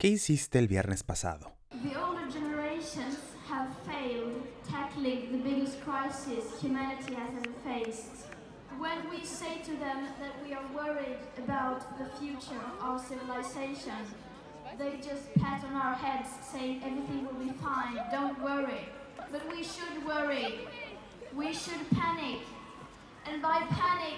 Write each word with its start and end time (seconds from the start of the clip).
¿Qué 0.00 0.08
hiciste 0.08 0.58
el 0.58 0.66
viernes 0.66 1.02
pasado? 1.02 1.52
The 1.82 1.94
older 1.94 2.26
generations 2.32 3.18
have 3.46 3.68
failed 3.84 4.46
tackling 4.66 5.30
the 5.30 5.36
biggest 5.36 5.78
crisis 5.84 6.58
humanity 6.58 7.16
has 7.16 7.30
ever 7.36 7.52
faced. 7.62 8.24
When 8.78 9.10
we 9.10 9.22
say 9.26 9.60
to 9.62 9.72
them 9.72 10.08
that 10.18 10.42
we 10.42 10.54
are 10.54 10.64
worried 10.74 11.18
about 11.36 11.98
the 11.98 12.06
future 12.18 12.56
of 12.56 12.82
our 12.82 12.98
civilization, 12.98 14.06
they 14.78 14.96
just 15.06 15.34
pat 15.34 15.62
on 15.64 15.74
our 15.74 15.96
heads 15.96 16.30
saying 16.50 16.80
everything 16.82 17.26
will 17.26 17.44
be 17.44 17.52
fine, 17.60 18.00
don't 18.10 18.40
worry. 18.42 18.88
But 19.30 19.42
we 19.54 19.62
should 19.62 20.06
worry. 20.06 20.60
We 21.36 21.52
should 21.52 21.90
panic. 21.90 22.40
And 23.26 23.42
by 23.42 23.58
panic, 23.68 24.16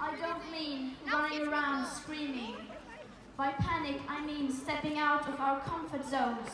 I 0.00 0.16
don't 0.16 0.50
mean 0.50 0.96
running 1.06 1.48
around 1.48 1.86
screaming. 1.86 2.54
By 3.38 3.52
panic, 3.52 4.00
I 4.08 4.20
mean 4.26 4.52
stepping 4.52 4.98
out 4.98 5.28
of 5.28 5.38
our 5.38 5.60
comfort 5.60 6.04
zones. 6.04 6.50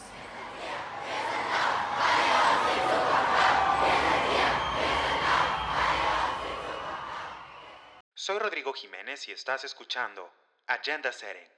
Soy 8.15 8.39
Rodrigo 8.39 8.75
Jiménez 8.75 9.27
y 9.29 9.33
estás 9.33 9.65
escuchando 9.65 10.31
Agenda 10.67 11.11
Setting. 11.11 11.49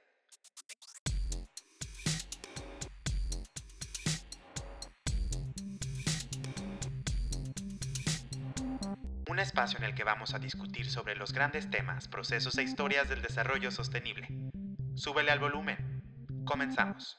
Un 9.29 9.39
espacio 9.39 9.77
en 9.79 9.83
el 9.83 9.93
que 9.93 10.05
vamos 10.05 10.33
a 10.33 10.39
discutir 10.39 10.89
sobre 10.89 11.17
los 11.17 11.33
grandes 11.33 11.69
temas, 11.69 12.07
procesos 12.07 12.57
e 12.57 12.63
historias 12.63 13.09
del 13.09 13.21
desarrollo 13.21 13.71
sostenible. 13.71 14.29
Súbele 15.07 15.31
al 15.31 15.39
volumen. 15.39 16.03
Comenzamos. 16.43 17.17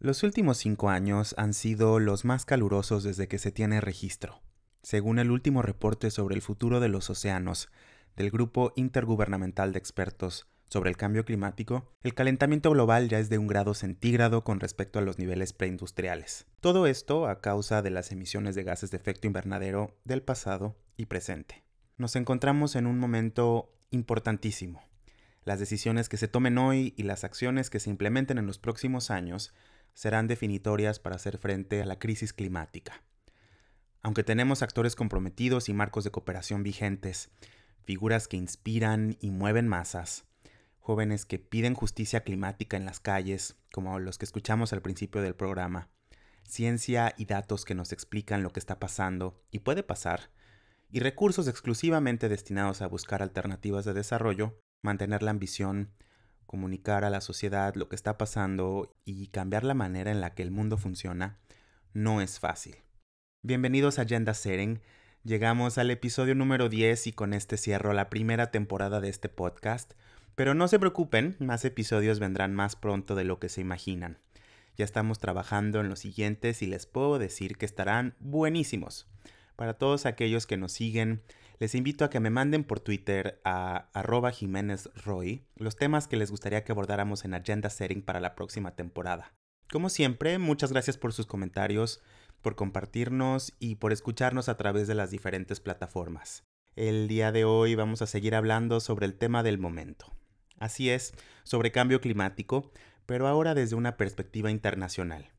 Los 0.00 0.24
últimos 0.24 0.58
cinco 0.58 0.90
años 0.90 1.32
han 1.38 1.54
sido 1.54 2.00
los 2.00 2.24
más 2.24 2.44
calurosos 2.44 3.04
desde 3.04 3.28
que 3.28 3.38
se 3.38 3.52
tiene 3.52 3.80
registro. 3.80 4.42
Según 4.82 5.20
el 5.20 5.30
último 5.30 5.62
reporte 5.62 6.10
sobre 6.10 6.34
el 6.34 6.42
futuro 6.42 6.80
de 6.80 6.88
los 6.88 7.10
océanos 7.10 7.70
del 8.16 8.32
Grupo 8.32 8.72
Intergubernamental 8.74 9.72
de 9.72 9.78
Expertos 9.78 10.48
sobre 10.66 10.90
el 10.90 10.96
Cambio 10.96 11.24
Climático, 11.24 11.92
el 12.02 12.14
calentamiento 12.14 12.72
global 12.72 13.08
ya 13.08 13.20
es 13.20 13.28
de 13.28 13.38
un 13.38 13.46
grado 13.46 13.74
centígrado 13.74 14.42
con 14.42 14.58
respecto 14.58 14.98
a 14.98 15.02
los 15.02 15.16
niveles 15.16 15.52
preindustriales. 15.52 16.48
Todo 16.58 16.88
esto 16.88 17.28
a 17.28 17.40
causa 17.40 17.82
de 17.82 17.90
las 17.90 18.10
emisiones 18.10 18.56
de 18.56 18.64
gases 18.64 18.90
de 18.90 18.96
efecto 18.96 19.28
invernadero 19.28 19.96
del 20.02 20.22
pasado 20.22 20.76
y 20.96 21.06
presente. 21.06 21.62
Nos 21.98 22.16
encontramos 22.16 22.74
en 22.74 22.88
un 22.88 22.98
momento 22.98 23.78
importantísimo. 23.92 24.82
Las 25.44 25.58
decisiones 25.58 26.08
que 26.08 26.16
se 26.16 26.28
tomen 26.28 26.56
hoy 26.56 26.94
y 26.96 27.02
las 27.02 27.22
acciones 27.22 27.68
que 27.68 27.80
se 27.80 27.90
implementen 27.90 28.38
en 28.38 28.46
los 28.46 28.58
próximos 28.58 29.10
años 29.10 29.52
serán 29.92 30.26
definitorias 30.26 30.98
para 30.98 31.16
hacer 31.16 31.38
frente 31.38 31.82
a 31.82 31.86
la 31.86 31.98
crisis 31.98 32.32
climática. 32.32 33.02
Aunque 34.02 34.24
tenemos 34.24 34.62
actores 34.62 34.96
comprometidos 34.96 35.68
y 35.68 35.74
marcos 35.74 36.04
de 36.04 36.10
cooperación 36.10 36.62
vigentes, 36.62 37.30
figuras 37.84 38.26
que 38.26 38.36
inspiran 38.36 39.16
y 39.20 39.30
mueven 39.30 39.68
masas, 39.68 40.24
jóvenes 40.78 41.26
que 41.26 41.38
piden 41.38 41.74
justicia 41.74 42.20
climática 42.20 42.76
en 42.76 42.84
las 42.84 43.00
calles, 43.00 43.56
como 43.72 43.98
los 43.98 44.18
que 44.18 44.24
escuchamos 44.24 44.72
al 44.72 44.82
principio 44.82 45.22
del 45.22 45.34
programa, 45.34 45.88
ciencia 46.42 47.14
y 47.16 47.24
datos 47.24 47.64
que 47.64 47.74
nos 47.74 47.92
explican 47.92 48.42
lo 48.42 48.50
que 48.50 48.60
está 48.60 48.78
pasando 48.78 49.42
y 49.50 49.60
puede 49.60 49.82
pasar, 49.82 50.30
y 50.90 51.00
recursos 51.00 51.48
exclusivamente 51.48 52.28
destinados 52.28 52.82
a 52.82 52.86
buscar 52.86 53.22
alternativas 53.22 53.84
de 53.84 53.94
desarrollo, 53.94 54.60
mantener 54.84 55.22
la 55.22 55.30
ambición, 55.30 55.88
comunicar 56.46 57.04
a 57.04 57.10
la 57.10 57.22
sociedad 57.22 57.74
lo 57.74 57.88
que 57.88 57.96
está 57.96 58.18
pasando 58.18 58.94
y 59.06 59.28
cambiar 59.28 59.64
la 59.64 59.72
manera 59.72 60.10
en 60.10 60.20
la 60.20 60.34
que 60.34 60.42
el 60.42 60.50
mundo 60.50 60.76
funciona, 60.76 61.38
no 61.94 62.20
es 62.20 62.38
fácil. 62.38 62.76
Bienvenidos 63.42 63.98
a 63.98 64.02
Agenda 64.02 64.34
Setting. 64.34 64.82
Llegamos 65.24 65.78
al 65.78 65.90
episodio 65.90 66.34
número 66.34 66.68
10 66.68 67.06
y 67.06 67.12
con 67.12 67.32
este 67.32 67.56
cierro 67.56 67.94
la 67.94 68.10
primera 68.10 68.50
temporada 68.50 69.00
de 69.00 69.08
este 69.08 69.30
podcast. 69.30 69.94
Pero 70.34 70.52
no 70.52 70.68
se 70.68 70.78
preocupen, 70.78 71.34
más 71.38 71.64
episodios 71.64 72.18
vendrán 72.18 72.54
más 72.54 72.76
pronto 72.76 73.14
de 73.14 73.24
lo 73.24 73.38
que 73.38 73.48
se 73.48 73.62
imaginan. 73.62 74.18
Ya 74.76 74.84
estamos 74.84 75.18
trabajando 75.18 75.80
en 75.80 75.88
los 75.88 76.00
siguientes 76.00 76.60
y 76.60 76.66
les 76.66 76.84
puedo 76.84 77.18
decir 77.18 77.56
que 77.56 77.64
estarán 77.64 78.16
buenísimos. 78.20 79.06
Para 79.56 79.78
todos 79.78 80.04
aquellos 80.04 80.46
que 80.46 80.58
nos 80.58 80.72
siguen, 80.72 81.22
les 81.64 81.74
invito 81.74 82.04
a 82.04 82.10
que 82.10 82.20
me 82.20 82.28
manden 82.28 82.62
por 82.62 82.80
Twitter 82.80 83.40
a 83.42 83.88
arroba 83.94 84.30
Jiménez 84.32 84.90
Roy 85.02 85.46
los 85.56 85.76
temas 85.76 86.06
que 86.06 86.18
les 86.18 86.30
gustaría 86.30 86.62
que 86.62 86.72
abordáramos 86.72 87.24
en 87.24 87.32
Agenda 87.32 87.70
Setting 87.70 88.02
para 88.02 88.20
la 88.20 88.34
próxima 88.34 88.72
temporada. 88.76 89.32
Como 89.72 89.88
siempre, 89.88 90.36
muchas 90.36 90.72
gracias 90.72 90.98
por 90.98 91.14
sus 91.14 91.24
comentarios, 91.24 92.02
por 92.42 92.54
compartirnos 92.54 93.54
y 93.60 93.76
por 93.76 93.94
escucharnos 93.94 94.50
a 94.50 94.58
través 94.58 94.88
de 94.88 94.94
las 94.94 95.10
diferentes 95.10 95.58
plataformas. 95.58 96.44
El 96.76 97.08
día 97.08 97.32
de 97.32 97.46
hoy 97.46 97.74
vamos 97.76 98.02
a 98.02 98.06
seguir 98.06 98.34
hablando 98.34 98.78
sobre 98.80 99.06
el 99.06 99.14
tema 99.14 99.42
del 99.42 99.56
momento. 99.56 100.12
Así 100.58 100.90
es, 100.90 101.14
sobre 101.44 101.72
cambio 101.72 102.02
climático, 102.02 102.72
pero 103.06 103.26
ahora 103.26 103.54
desde 103.54 103.74
una 103.74 103.96
perspectiva 103.96 104.50
internacional. 104.50 105.32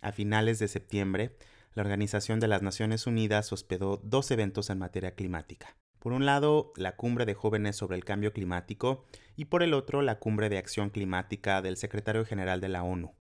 A 0.00 0.12
finales 0.12 0.60
de 0.60 0.68
septiembre, 0.68 1.36
la 1.76 1.82
Organización 1.82 2.40
de 2.40 2.48
las 2.48 2.62
Naciones 2.62 3.06
Unidas 3.06 3.52
hospedó 3.52 4.00
dos 4.02 4.30
eventos 4.30 4.70
en 4.70 4.78
materia 4.78 5.14
climática. 5.14 5.76
Por 5.98 6.14
un 6.14 6.24
lado, 6.24 6.72
la 6.74 6.96
cumbre 6.96 7.26
de 7.26 7.34
jóvenes 7.34 7.76
sobre 7.76 7.98
el 7.98 8.04
cambio 8.04 8.32
climático 8.32 9.04
y 9.36 9.44
por 9.44 9.62
el 9.62 9.74
otro, 9.74 10.00
la 10.00 10.18
cumbre 10.18 10.48
de 10.48 10.56
acción 10.56 10.88
climática 10.88 11.60
del 11.60 11.76
secretario 11.76 12.24
general 12.24 12.62
de 12.62 12.70
la 12.70 12.82
ONU. 12.82 13.14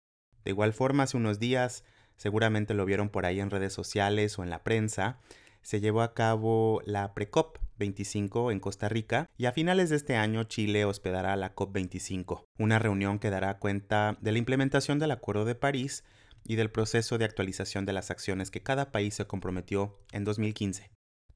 De 0.46 0.52
igual 0.52 0.72
forma, 0.72 1.04
hace 1.04 1.18
unos 1.18 1.38
días, 1.38 1.84
seguramente 2.16 2.74
lo 2.74 2.86
vieron 2.86 3.10
por 3.10 3.26
ahí 3.26 3.42
en 3.42 3.50
redes 3.50 3.74
sociales 3.74 4.40
o 4.40 4.44
en 4.44 4.50
la 4.50 4.64
prensa, 4.64 5.20
se 5.62 5.82
llevó 5.82 6.02
a 6.02 6.14
cabo 6.14 6.82
la 6.86 7.14
PreCop 7.14 7.58
25 7.78 8.52
en 8.52 8.62
Costa 8.62 8.88
Rica 8.88 9.30
y 9.36 9.48
a 9.48 9.52
finales 9.52 9.90
de 9.90 9.98
este 9.98 10.16
año 10.16 10.46
Chile 10.46 10.86
hospedará 10.86 11.36
la 11.36 11.56
COP25, 11.56 12.46
una 12.58 12.80
reunión 12.80 13.20
que 13.20 13.32
dará 13.32 13.60
cuenta 13.60 14.18
de 14.22 14.32
la 14.32 14.38
implementación 14.38 14.98
del 14.98 15.12
Acuerdo 15.12 15.44
de 15.44 15.56
París 15.56 16.06
y 16.46 16.56
del 16.56 16.72
proceso 16.72 17.18
de 17.18 17.26
actualización 17.26 17.86
de 17.86 17.94
las 17.94 18.12
acciones 18.12 18.52
que 18.52 18.64
cada 18.64 18.92
país 18.92 19.16
se 19.16 19.26
comprometió 19.26 19.98
en 20.12 20.24
2015. 20.24 20.92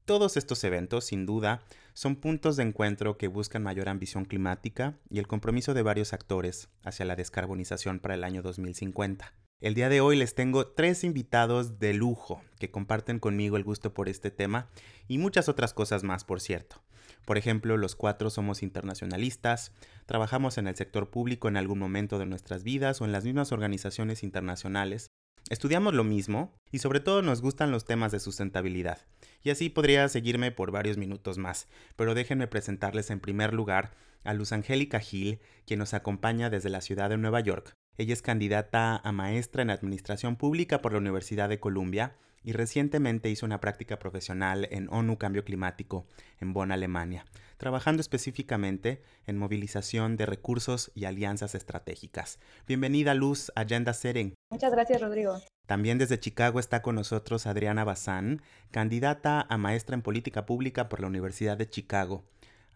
Todos 0.06 0.36
estos 0.36 0.64
eventos, 0.64 1.04
sin 1.04 1.26
duda, 1.26 1.62
son 1.92 2.16
puntos 2.16 2.56
de 2.56 2.62
encuentro 2.62 3.18
que 3.18 3.28
buscan 3.28 3.62
mayor 3.62 3.88
ambición 3.88 4.24
climática 4.24 4.98
y 5.08 5.18
el 5.18 5.26
compromiso 5.26 5.74
de 5.74 5.82
varios 5.82 6.12
actores 6.12 6.68
hacia 6.82 7.04
la 7.04 7.16
descarbonización 7.16 8.00
para 8.00 8.14
el 8.14 8.24
año 8.24 8.42
2050. 8.42 9.34
El 9.60 9.74
día 9.74 9.90
de 9.90 10.00
hoy 10.00 10.16
les 10.16 10.34
tengo 10.34 10.66
tres 10.68 11.04
invitados 11.04 11.78
de 11.78 11.92
lujo 11.92 12.40
que 12.58 12.70
comparten 12.70 13.18
conmigo 13.18 13.58
el 13.58 13.64
gusto 13.64 13.92
por 13.92 14.08
este 14.08 14.30
tema 14.30 14.70
y 15.06 15.18
muchas 15.18 15.50
otras 15.50 15.74
cosas 15.74 16.02
más, 16.02 16.24
por 16.24 16.40
cierto. 16.40 16.82
Por 17.24 17.38
ejemplo, 17.38 17.76
los 17.76 17.96
cuatro 17.96 18.30
somos 18.30 18.62
internacionalistas, 18.62 19.72
trabajamos 20.06 20.58
en 20.58 20.66
el 20.66 20.76
sector 20.76 21.10
público 21.10 21.48
en 21.48 21.56
algún 21.56 21.78
momento 21.78 22.18
de 22.18 22.26
nuestras 22.26 22.62
vidas 22.62 23.00
o 23.00 23.04
en 23.04 23.12
las 23.12 23.24
mismas 23.24 23.52
organizaciones 23.52 24.22
internacionales, 24.22 25.10
estudiamos 25.48 25.94
lo 25.94 26.04
mismo 26.04 26.54
y 26.70 26.78
sobre 26.78 27.00
todo 27.00 27.22
nos 27.22 27.42
gustan 27.42 27.70
los 27.70 27.84
temas 27.84 28.12
de 28.12 28.20
sustentabilidad. 28.20 28.98
Y 29.42 29.50
así 29.50 29.68
podría 29.68 30.08
seguirme 30.08 30.52
por 30.52 30.70
varios 30.70 30.96
minutos 30.96 31.38
más, 31.38 31.68
pero 31.96 32.14
déjenme 32.14 32.46
presentarles 32.46 33.10
en 33.10 33.20
primer 33.20 33.54
lugar 33.54 33.92
a 34.24 34.34
Luz 34.34 34.52
Angélica 34.52 35.00
Gil, 35.00 35.40
quien 35.66 35.78
nos 35.78 35.94
acompaña 35.94 36.50
desde 36.50 36.70
la 36.70 36.80
ciudad 36.80 37.08
de 37.08 37.16
Nueva 37.16 37.40
York. 37.40 37.74
Ella 38.00 38.14
es 38.14 38.22
candidata 38.22 38.96
a 38.96 39.12
maestra 39.12 39.60
en 39.60 39.68
Administración 39.68 40.36
Pública 40.36 40.80
por 40.80 40.92
la 40.92 40.98
Universidad 40.98 41.50
de 41.50 41.60
Columbia 41.60 42.16
y 42.42 42.52
recientemente 42.52 43.28
hizo 43.28 43.44
una 43.44 43.60
práctica 43.60 43.98
profesional 43.98 44.66
en 44.70 44.88
ONU 44.88 45.18
Cambio 45.18 45.44
Climático 45.44 46.06
en 46.40 46.54
Bonn, 46.54 46.72
Alemania, 46.72 47.26
trabajando 47.58 48.00
específicamente 48.00 49.02
en 49.26 49.36
movilización 49.36 50.16
de 50.16 50.24
recursos 50.24 50.90
y 50.94 51.04
alianzas 51.04 51.54
estratégicas. 51.54 52.38
Bienvenida 52.66 53.12
Luz, 53.12 53.52
Agenda 53.54 53.92
Setting. 53.92 54.32
Muchas 54.50 54.72
gracias, 54.72 55.02
Rodrigo. 55.02 55.38
También 55.66 55.98
desde 55.98 56.18
Chicago 56.18 56.58
está 56.58 56.80
con 56.80 56.94
nosotros 56.94 57.46
Adriana 57.46 57.84
Bazán, 57.84 58.40
candidata 58.70 59.42
a 59.46 59.58
maestra 59.58 59.92
en 59.94 60.00
política 60.00 60.46
pública 60.46 60.88
por 60.88 61.00
la 61.00 61.06
Universidad 61.06 61.58
de 61.58 61.68
Chicago. 61.68 62.24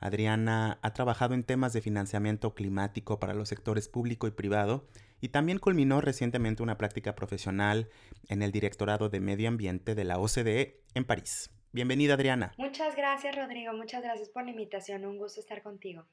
Adriana 0.01 0.79
ha 0.83 0.93
trabajado 0.93 1.33
en 1.33 1.45
temas 1.45 1.73
de 1.73 1.81
financiamiento 1.81 2.55
climático 2.55 3.19
para 3.19 3.33
los 3.33 3.49
sectores 3.49 3.89
público 3.89 4.27
y 4.27 4.33
privado 4.33 4.85
y 5.25 5.31
también 5.31 5.59
culminó 5.59 6.03
recientemente 6.03 6.63
una 6.63 6.77
práctica 6.77 7.15
profesional 7.15 7.89
en 8.29 8.43
el 8.43 8.53
Directorado 8.53 9.09
de 9.09 9.21
Medio 9.21 9.49
Ambiente 9.49 9.95
de 9.95 10.05
la 10.05 10.19
OCDE 10.19 10.83
en 10.93 11.07
París. 11.07 11.51
Bienvenida 11.73 12.13
Adriana. 12.13 12.53
Muchas 12.59 12.95
gracias 12.95 13.35
Rodrigo, 13.35 13.73
muchas 13.73 14.03
gracias 14.03 14.29
por 14.29 14.45
la 14.45 14.51
invitación, 14.51 15.07
un 15.07 15.17
gusto 15.17 15.41
estar 15.41 15.63
contigo. 15.63 16.05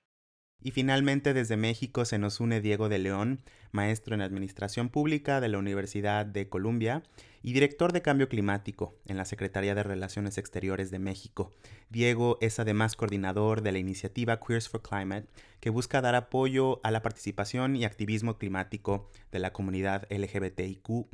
Y 0.63 0.71
finalmente 0.71 1.33
desde 1.33 1.57
México 1.57 2.05
se 2.05 2.19
nos 2.19 2.39
une 2.39 2.61
Diego 2.61 2.87
de 2.87 2.99
León, 2.99 3.41
maestro 3.71 4.13
en 4.13 4.21
Administración 4.21 4.89
Pública 4.89 5.41
de 5.41 5.49
la 5.49 5.57
Universidad 5.57 6.25
de 6.25 6.49
Columbia 6.49 7.01
y 7.41 7.53
director 7.53 7.93
de 7.93 8.03
Cambio 8.03 8.29
Climático 8.29 8.95
en 9.07 9.17
la 9.17 9.25
Secretaría 9.25 9.73
de 9.73 9.83
Relaciones 9.83 10.37
Exteriores 10.37 10.91
de 10.91 10.99
México. 10.99 11.51
Diego 11.89 12.37
es 12.41 12.59
además 12.59 12.95
coordinador 12.95 13.61
de 13.61 13.71
la 13.71 13.79
iniciativa 13.79 14.39
Queers 14.39 14.69
for 14.69 14.83
Climate, 14.83 15.27
que 15.59 15.71
busca 15.71 16.01
dar 16.01 16.15
apoyo 16.15 16.79
a 16.83 16.91
la 16.91 17.01
participación 17.01 17.75
y 17.75 17.85
activismo 17.85 18.37
climático 18.37 19.09
de 19.31 19.39
la 19.39 19.53
comunidad 19.53 20.07
LGBTIQ. 20.11 21.07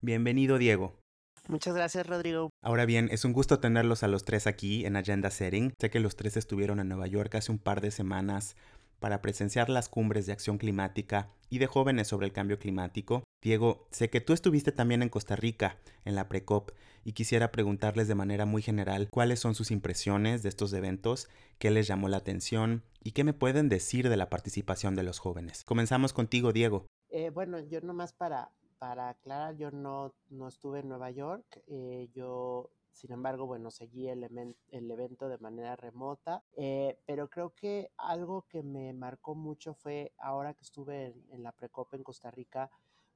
Bienvenido, 0.00 0.58
Diego. 0.58 1.01
Muchas 1.48 1.74
gracias, 1.74 2.06
Rodrigo. 2.06 2.50
Ahora 2.62 2.86
bien, 2.86 3.08
es 3.10 3.24
un 3.24 3.32
gusto 3.32 3.58
tenerlos 3.58 4.02
a 4.02 4.08
los 4.08 4.24
tres 4.24 4.46
aquí 4.46 4.86
en 4.86 4.96
Agenda 4.96 5.30
Setting. 5.30 5.74
Sé 5.78 5.90
que 5.90 6.00
los 6.00 6.16
tres 6.16 6.36
estuvieron 6.36 6.78
en 6.80 6.88
Nueva 6.88 7.06
York 7.06 7.34
hace 7.34 7.50
un 7.50 7.58
par 7.58 7.80
de 7.80 7.90
semanas 7.90 8.56
para 9.00 9.20
presenciar 9.20 9.68
las 9.68 9.88
cumbres 9.88 10.26
de 10.26 10.32
acción 10.32 10.58
climática 10.58 11.28
y 11.50 11.58
de 11.58 11.66
jóvenes 11.66 12.06
sobre 12.06 12.26
el 12.26 12.32
cambio 12.32 12.60
climático. 12.60 13.24
Diego, 13.42 13.88
sé 13.90 14.08
que 14.08 14.20
tú 14.20 14.32
estuviste 14.32 14.70
también 14.70 15.02
en 15.02 15.08
Costa 15.08 15.34
Rica 15.34 15.76
en 16.04 16.14
la 16.14 16.28
Precop 16.28 16.70
y 17.04 17.12
quisiera 17.12 17.50
preguntarles 17.50 18.06
de 18.06 18.14
manera 18.14 18.46
muy 18.46 18.62
general 18.62 19.08
cuáles 19.10 19.40
son 19.40 19.56
sus 19.56 19.72
impresiones 19.72 20.44
de 20.44 20.48
estos 20.48 20.72
eventos, 20.72 21.28
qué 21.58 21.72
les 21.72 21.88
llamó 21.88 22.08
la 22.08 22.18
atención 22.18 22.84
y 23.02 23.10
qué 23.10 23.24
me 23.24 23.32
pueden 23.32 23.68
decir 23.68 24.08
de 24.08 24.16
la 24.16 24.30
participación 24.30 24.94
de 24.94 25.02
los 25.02 25.18
jóvenes. 25.18 25.64
Comenzamos 25.64 26.12
contigo, 26.12 26.52
Diego. 26.52 26.86
Eh, 27.10 27.30
bueno, 27.30 27.58
yo 27.58 27.80
nomás 27.80 28.12
para, 28.12 28.52
para 28.82 29.10
aclarar, 29.10 29.54
yo 29.54 29.70
no, 29.70 30.12
no 30.30 30.48
estuve 30.48 30.80
en 30.80 30.88
Nueva 30.88 31.12
York, 31.12 31.62
eh, 31.68 32.10
yo 32.12 32.68
sin 32.90 33.12
embargo, 33.12 33.46
bueno, 33.46 33.70
seguí 33.70 34.08
el, 34.08 34.24
el 34.24 34.90
evento 34.90 35.28
de 35.28 35.38
manera 35.38 35.76
remota, 35.76 36.42
eh, 36.56 36.98
pero 37.06 37.30
creo 37.30 37.54
que 37.54 37.92
algo 37.96 38.42
que 38.48 38.64
me 38.64 38.92
marcó 38.92 39.36
mucho 39.36 39.72
fue 39.72 40.12
ahora 40.18 40.54
que 40.54 40.64
estuve 40.64 41.14
en, 41.30 41.44
la 41.44 41.52
Precopa 41.52 41.96
en 41.96 42.02
Costa 42.02 42.32
Rica, 42.32 42.72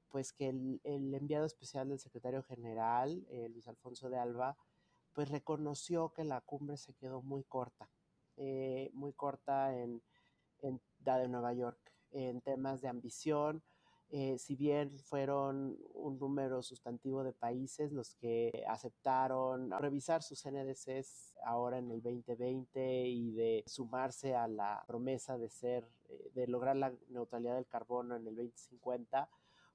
pues 0.09 0.33
que 0.33 0.51
el, 0.51 0.81
enviado 0.85 1.47
especial 1.47 1.89
del 1.89 1.99
secretario 1.99 2.45
general, 2.45 3.27
eh, 3.29 3.49
Luis 3.49 3.67
Alfonso 3.67 4.09
de 4.09 4.21
Alba, 4.21 4.57
pues 5.15 5.31
reconoció 5.31 6.13
que 6.13 6.23
la 6.23 6.43
cumbre 6.43 6.77
se 6.77 6.95
quedó 6.95 7.23
muy 7.23 7.43
corta, 7.43 7.91
muy 8.93 9.13
corta 9.15 9.77
en, 9.77 10.01
en 10.63 10.81
la 11.05 11.19
de 11.19 11.27
Nueva 11.27 11.55
York, 11.55 11.93
en 12.13 12.41
temas 12.41 12.83
de 12.83 12.89
ambición, 12.89 13.65
eh, 14.09 14.39
si 14.39 14.55
bien 14.55 14.97
fueron 15.01 15.77
un 15.93 16.19
número 16.19 16.63
sustantivo 16.63 17.25
de 17.25 17.33
países 17.33 17.91
los 17.91 18.15
que 18.15 18.65
aceptaron 18.69 19.73
revisar 19.73 20.23
sus 20.23 20.47
NDCs 20.47 21.35
ahora 21.45 21.79
en 21.79 21.91
el 21.91 22.01
2020 22.03 23.09
y 23.09 23.33
de 23.33 23.65
sumarse 23.67 24.37
a 24.37 24.47
la 24.47 24.85
promesa 24.87 25.37
de 25.39 25.49
ser, 25.49 25.91
eh, 26.09 26.31
de 26.35 26.47
lograr 26.47 26.77
la 26.77 26.95
neutralidad 27.09 27.57
del 27.57 27.67
carbono 27.67 28.15
en 28.15 28.29
el 28.29 28.37
2050, 28.37 29.29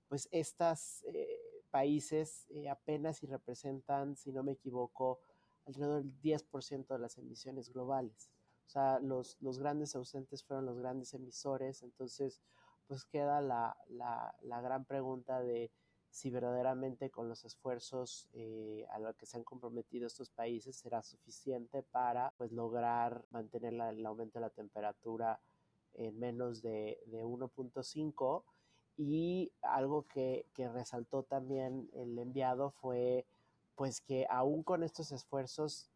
pues 0.08 0.30
estos 0.32 1.04
eh, 1.08 1.66
países 1.70 2.48
apenas 2.70 3.18
si 3.18 3.28
representan, 3.28 4.16
si 4.16 4.32
no 4.32 4.44
me 4.44 4.54
equivoco, 4.54 5.20
alrededor 5.66 6.04
del 6.04 6.22
10% 6.22 6.88
de 6.88 7.00
las 7.00 7.18
emisiones 7.18 7.70
globales. 7.70 8.32
O 8.66 8.70
sea, 8.70 9.00
los, 9.00 9.36
los 9.42 9.60
grandes 9.60 9.94
ausentes 9.98 10.42
fueron 10.46 10.66
los 10.66 10.80
grandes 10.80 11.14
emisores, 11.14 11.84
entonces 11.84 12.42
pues 12.92 13.06
queda 13.06 13.40
la, 13.40 14.62
gran 14.62 14.84
pregunta 14.84 15.40
de 15.40 15.72
si 16.10 16.30
verdaderamente 16.30 17.10
con 17.10 17.30
los 17.30 17.46
esfuerzos 17.46 18.28
eh, 18.34 18.86
a 18.92 19.00
los 19.00 19.16
que 19.16 19.26
se 19.26 19.38
han 19.38 19.46
comprometido 19.46 20.08
estos 20.08 20.30
países 20.30 20.76
será 20.76 21.02
suficiente 21.02 21.84
para 21.84 22.34
pues 22.38 22.52
lograr 22.52 23.24
mantener 23.30 23.76
el 23.76 24.06
aumento 24.06 24.40
de 24.40 24.42
la 24.42 24.50
temperatura 24.50 25.40
en 25.94 26.20
menos 26.20 26.62
de, 26.62 27.00
1.5 27.10 28.44
y 28.98 29.54
algo 29.62 30.06
que, 30.08 30.46
que, 30.54 30.68
resaltó 30.68 31.24
también 31.24 31.90
el 31.94 32.20
enviado 32.20 32.72
fue 32.72 33.26
pues 33.76 34.02
que 34.02 34.28
aún 34.30 34.64
con 34.64 34.84
estos 34.84 35.14
esfuerzos 35.14 35.90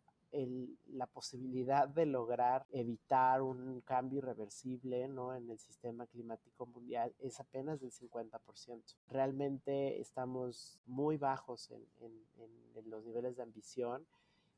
la 0.88 1.06
posibilidad 1.08 1.88
de 1.88 2.06
lograr 2.06 2.66
evitar 2.72 3.42
un 3.42 3.82
cambio 3.82 4.20
irreversible 4.20 5.08
¿no? 5.08 5.34
en 5.34 5.50
el 5.50 5.60
sistema 5.60 6.06
climático 6.08 6.66
mundial 6.66 7.14
es 7.20 7.40
apenas 7.40 7.80
del 7.80 7.92
50%. 7.92 8.40
Realmente 9.10 10.00
estamos 10.00 10.80
muy 10.86 11.18
bajos 11.18 11.72
en, 11.72 11.86
en 12.76 12.90
los 12.90 13.04
niveles 13.04 13.36
de 13.38 13.44
ambición 13.44 14.06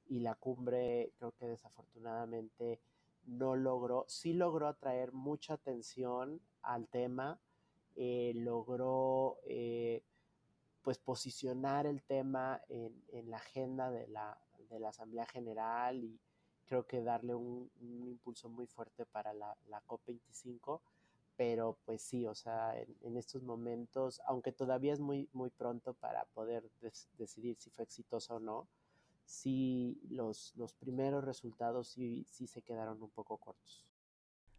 y 0.10 0.20
la 0.20 0.36
cumbre 0.36 1.12
creo 1.18 1.32
que 1.34 1.48
desafortunadamente 1.48 2.80
no 3.28 3.56
logró, 3.56 4.06
sí 4.08 4.34
logró 4.34 4.68
atraer 4.68 5.12
mucha 5.12 5.56
atención 5.56 6.42
al 6.62 6.88
tema, 6.88 7.40
eh, 7.96 8.32
logró 8.36 9.38
eh, 9.46 10.02
pues 10.82 10.98
posicionar 10.98 11.86
el 11.86 12.02
tema 12.02 12.62
en, 12.70 12.94
en, 13.12 13.30
la 13.30 13.38
agenda 13.38 13.92
de 13.92 14.08
la, 14.08 14.38
de 14.70 14.80
la 14.80 14.90
Asamblea 14.90 15.26
General 15.26 16.04
y 16.04 16.20
creo 16.66 16.86
que 16.86 17.02
darle 17.02 17.34
un, 17.34 17.70
impulso 18.08 18.50
muy 18.50 18.68
fuerte 18.68 19.06
para 19.06 19.34
la, 19.34 19.56
COP25, 19.88 20.82
pero 21.36 21.78
pues 21.86 22.02
sí, 22.02 22.26
o 22.26 22.36
sea, 22.36 22.74
en, 23.02 23.18
estos 23.18 23.44
momentos, 23.44 24.22
aunque 24.26 24.52
todavía 24.52 24.94
es 24.94 25.00
muy, 25.00 25.30
muy 25.34 25.50
pronto 25.50 25.94
para 25.94 26.26
poder 26.26 26.70
decidir 27.18 27.58
si 27.58 27.70
fue 27.70 27.86
exitoso 27.86 28.36
o 28.36 28.40
no, 28.40 28.68
sí 29.26 30.00
los, 30.10 30.54
los 30.56 30.74
primeros 30.74 31.24
resultados 31.24 31.90
sí, 31.90 32.26
sí 32.30 32.48
se 32.48 32.62
quedaron 32.62 33.02
un 33.02 33.10
poco 33.10 33.38
cortos. 33.38 33.86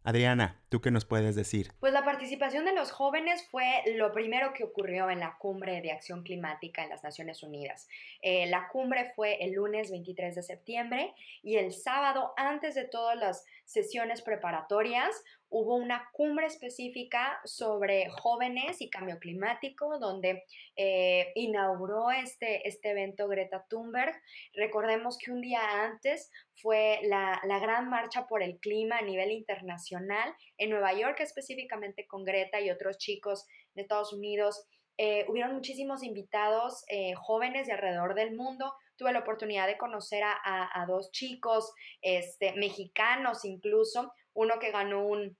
Adriana, 0.03 0.55
¿tú 0.69 0.79
qué 0.79 0.91
nos 0.91 1.05
puedes 1.05 1.35
decir? 1.35 1.73
Pues 1.79 1.91
la 1.91 2.05
participación 2.05 2.63
de 2.65 2.73
los 2.73 2.91
jóvenes 2.91 3.45
fue 3.51 3.83
lo 3.95 4.13
primero 4.13 4.53
que 4.53 4.63
ocurrió 4.63 5.09
en 5.09 5.19
la 5.19 5.37
cumbre 5.37 5.81
de 5.81 5.91
acción 5.91 6.23
climática 6.23 6.83
en 6.83 6.89
las 6.89 7.03
Naciones 7.03 7.43
Unidas. 7.43 7.89
Eh, 8.21 8.47
la 8.47 8.69
cumbre 8.69 9.11
fue 9.15 9.43
el 9.43 9.53
lunes 9.53 9.91
23 9.91 10.35
de 10.35 10.43
septiembre 10.43 11.13
y 11.43 11.57
el 11.57 11.73
sábado, 11.73 12.33
antes 12.37 12.75
de 12.75 12.85
todas 12.85 13.17
las 13.17 13.45
sesiones 13.65 14.21
preparatorias, 14.21 15.21
hubo 15.49 15.75
una 15.75 16.09
cumbre 16.13 16.45
específica 16.45 17.39
sobre 17.43 18.09
jóvenes 18.09 18.81
y 18.81 18.89
cambio 18.89 19.17
climático, 19.19 19.97
donde 19.99 20.43
eh, 20.75 21.31
inauguró 21.35 22.11
este, 22.11 22.67
este 22.67 22.91
evento 22.91 23.27
Greta 23.27 23.65
Thunberg. 23.67 24.15
Recordemos 24.53 25.17
que 25.17 25.31
un 25.31 25.41
día 25.41 25.83
antes 25.85 26.31
fue 26.61 26.99
la, 27.03 27.41
gran 27.43 27.89
marcha 27.89 28.27
por 28.27 28.43
el 28.43 28.59
clima 28.59 28.97
a 28.97 29.01
nivel 29.01 29.31
internacional 29.31 30.33
en 30.57 30.69
Nueva 30.69 30.93
York, 30.93 31.19
específicamente 31.19 32.05
con 32.07 32.23
Greta 32.23 32.61
y 32.61 32.69
otros 32.69 32.97
chicos 32.97 33.45
de 33.73 33.81
Estados 33.81 34.13
Unidos. 34.13 34.67
Eh, 34.97 35.25
hubieron 35.29 35.53
muchísimos 35.53 36.03
invitados 36.03 36.83
eh, 36.89 37.13
jóvenes 37.15 37.67
de 37.67 37.73
alrededor 37.73 38.15
del 38.15 38.35
mundo. 38.35 38.73
Tuve 38.97 39.13
la 39.13 39.19
oportunidad 39.19 39.65
de 39.65 39.77
conocer 39.77 40.23
a, 40.23 40.35
a 40.43 40.85
dos 40.85 41.09
chicos 41.11 41.73
este, 42.01 42.53
mexicanos 42.53 43.45
incluso, 43.45 44.11
uno 44.33 44.59
que 44.59 44.71
ganó 44.71 45.05
un, 45.05 45.37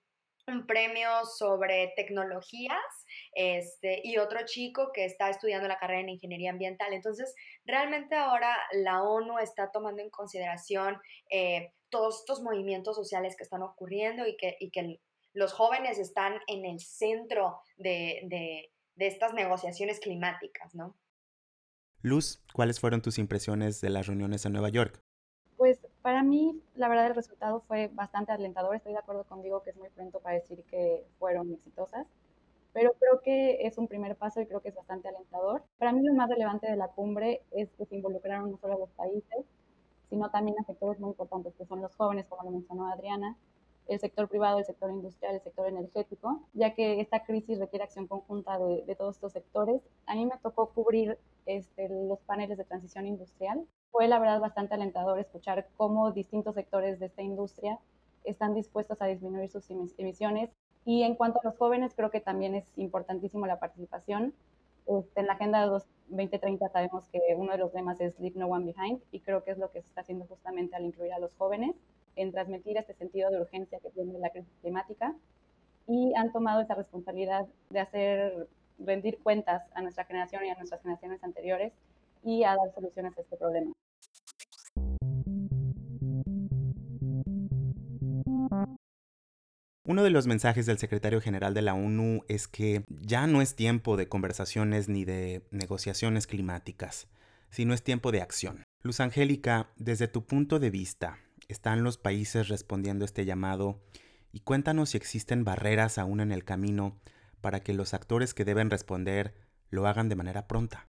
un 0.47 0.65
premio 0.65 1.25
sobre 1.25 1.93
tecnologías 1.95 2.79
este, 3.33 4.01
y 4.03 4.17
otro 4.17 4.39
chico 4.45 4.91
que 4.93 5.05
está 5.05 5.29
estudiando 5.29 5.67
la 5.67 5.77
carrera 5.77 6.01
en 6.01 6.09
ingeniería 6.09 6.51
ambiental. 6.51 6.93
Entonces, 6.93 7.33
realmente 7.65 8.15
ahora 8.15 8.55
la 8.73 9.03
ONU 9.03 9.39
está 9.39 9.71
tomando 9.71 10.01
en 10.01 10.09
consideración 10.09 10.97
eh, 11.29 11.73
todos 11.89 12.19
estos 12.19 12.41
movimientos 12.41 12.95
sociales 12.95 13.35
que 13.35 13.43
están 13.43 13.61
ocurriendo 13.61 14.27
y 14.27 14.37
que, 14.37 14.57
y 14.59 14.71
que 14.71 14.99
los 15.33 15.53
jóvenes 15.53 15.99
están 15.99 16.39
en 16.47 16.65
el 16.65 16.79
centro 16.79 17.61
de, 17.77 18.21
de, 18.25 18.71
de 18.95 19.07
estas 19.07 19.33
negociaciones 19.33 19.99
climáticas, 19.99 20.73
¿no? 20.73 20.97
Luz, 22.01 22.43
¿cuáles 22.53 22.79
fueron 22.79 23.01
tus 23.01 23.17
impresiones 23.17 23.81
de 23.81 23.89
las 23.89 24.07
reuniones 24.07 24.45
en 24.45 24.53
Nueva 24.53 24.69
York? 24.69 25.03
Para 26.01 26.23
mí, 26.23 26.61
la 26.75 26.87
verdad, 26.87 27.07
el 27.07 27.15
resultado 27.15 27.61
fue 27.67 27.87
bastante 27.89 28.31
alentador. 28.31 28.75
Estoy 28.75 28.93
de 28.93 28.99
acuerdo 28.99 29.25
contigo 29.25 29.61
que 29.63 29.71
es 29.71 29.77
muy 29.77 29.89
pronto 29.89 30.19
para 30.19 30.35
decir 30.35 30.63
que 30.69 31.05
fueron 31.19 31.51
exitosas, 31.53 32.07
pero 32.73 32.93
creo 32.99 33.21
que 33.21 33.67
es 33.67 33.77
un 33.77 33.87
primer 33.87 34.15
paso 34.15 34.39
y 34.41 34.45
creo 34.47 34.61
que 34.61 34.69
es 34.69 34.75
bastante 34.75 35.09
alentador. 35.09 35.63
Para 35.77 35.91
mí 35.91 36.01
lo 36.03 36.13
más 36.13 36.29
relevante 36.29 36.69
de 36.69 36.77
la 36.77 36.87
cumbre 36.89 37.41
es 37.51 37.69
que 37.73 37.85
se 37.85 37.95
involucraron 37.95 38.51
no 38.51 38.57
solo 38.57 38.79
los 38.79 38.89
países, 38.91 39.45
sino 40.09 40.29
también 40.31 40.57
a 40.59 40.63
sectores 40.63 40.99
muy 40.99 41.09
importantes, 41.11 41.53
que 41.55 41.65
son 41.65 41.81
los 41.81 41.95
jóvenes, 41.95 42.27
como 42.27 42.43
lo 42.43 42.51
mencionó 42.51 42.87
Adriana, 42.87 43.37
el 43.87 43.99
sector 43.99 44.29
privado, 44.29 44.59
el 44.59 44.65
sector 44.65 44.91
industrial, 44.91 45.35
el 45.35 45.41
sector 45.41 45.67
energético, 45.67 46.47
ya 46.53 46.73
que 46.75 47.01
esta 47.01 47.23
crisis 47.25 47.59
requiere 47.59 47.83
acción 47.83 48.07
conjunta 48.07 48.57
de, 48.59 48.83
de 48.85 48.95
todos 48.95 49.15
estos 49.15 49.33
sectores. 49.33 49.81
A 50.05 50.15
mí 50.15 50.25
me 50.25 50.37
tocó 50.41 50.69
cubrir 50.69 51.17
este, 51.45 51.89
los 51.89 52.19
paneles 52.21 52.57
de 52.57 52.65
transición 52.65 53.07
industrial 53.07 53.65
fue 53.91 54.07
la 54.07 54.19
verdad 54.19 54.39
bastante 54.39 54.75
alentador 54.75 55.19
escuchar 55.19 55.67
cómo 55.77 56.11
distintos 56.11 56.55
sectores 56.55 56.99
de 56.99 57.07
esta 57.07 57.21
industria 57.21 57.79
están 58.23 58.53
dispuestos 58.53 59.01
a 59.01 59.05
disminuir 59.05 59.49
sus 59.49 59.69
emisiones. 59.97 60.49
Y 60.85 61.03
en 61.03 61.15
cuanto 61.15 61.39
a 61.39 61.47
los 61.47 61.57
jóvenes, 61.57 61.93
creo 61.95 62.09
que 62.09 62.21
también 62.21 62.55
es 62.55 62.71
importantísimo 62.77 63.45
la 63.45 63.59
participación. 63.59 64.33
Este, 64.85 65.19
en 65.19 65.27
la 65.27 65.33
Agenda 65.33 65.65
2030 65.65 66.69
sabemos 66.69 67.07
que 67.09 67.19
uno 67.37 67.51
de 67.51 67.59
los 67.59 67.73
lemas 67.73 67.99
es 68.01 68.19
Leave 68.19 68.39
No 68.39 68.47
One 68.47 68.65
Behind 68.65 69.01
y 69.11 69.19
creo 69.19 69.43
que 69.43 69.51
es 69.51 69.57
lo 69.57 69.71
que 69.71 69.81
se 69.81 69.87
está 69.87 70.01
haciendo 70.01 70.25
justamente 70.25 70.75
al 70.75 70.85
incluir 70.85 71.13
a 71.13 71.19
los 71.19 71.35
jóvenes 71.35 71.75
en 72.15 72.31
transmitir 72.31 72.77
este 72.77 72.93
sentido 72.95 73.29
de 73.29 73.39
urgencia 73.39 73.79
que 73.79 73.91
tiene 73.91 74.17
la 74.17 74.31
crisis 74.31 74.51
climática 74.61 75.15
y 75.85 76.13
han 76.15 76.31
tomado 76.31 76.61
esa 76.61 76.73
responsabilidad 76.73 77.47
de 77.69 77.79
hacer 77.79 78.47
rendir 78.79 79.19
cuentas 79.19 79.63
a 79.75 79.81
nuestra 79.81 80.05
generación 80.05 80.43
y 80.45 80.49
a 80.49 80.55
nuestras 80.55 80.81
generaciones 80.81 81.23
anteriores 81.23 81.71
y 82.23 82.43
a 82.43 82.55
dar 82.55 82.73
soluciones 82.73 83.17
a 83.17 83.21
este 83.21 83.37
problema. 83.37 83.71
Uno 89.89 90.03
de 90.03 90.11
los 90.11 90.27
mensajes 90.27 90.67
del 90.67 90.77
secretario 90.77 91.19
general 91.19 91.55
de 91.55 91.63
la 91.63 91.73
ONU 91.73 92.23
es 92.27 92.47
que 92.47 92.83
ya 92.89 93.25
no 93.25 93.41
es 93.41 93.55
tiempo 93.55 93.97
de 93.97 94.07
conversaciones 94.07 94.87
ni 94.87 95.03
de 95.03 95.47
negociaciones 95.49 96.27
climáticas, 96.27 97.07
sino 97.49 97.73
es 97.73 97.81
tiempo 97.81 98.11
de 98.11 98.21
acción. 98.21 98.63
Luz 98.83 98.99
Angélica, 98.99 99.71
desde 99.77 100.07
tu 100.07 100.27
punto 100.27 100.59
de 100.59 100.69
vista, 100.69 101.17
¿están 101.47 101.83
los 101.83 101.97
países 101.97 102.49
respondiendo 102.49 103.03
a 103.03 103.07
este 103.07 103.25
llamado? 103.25 103.81
Y 104.31 104.41
cuéntanos 104.41 104.91
si 104.91 104.97
existen 104.97 105.43
barreras 105.43 105.97
aún 105.97 106.19
en 106.19 106.31
el 106.31 106.43
camino 106.43 106.99
para 107.41 107.61
que 107.61 107.73
los 107.73 107.95
actores 107.95 108.35
que 108.35 108.45
deben 108.45 108.69
responder 108.69 109.33
lo 109.71 109.87
hagan 109.87 110.07
de 110.07 110.15
manera 110.15 110.47
pronta. 110.47 110.88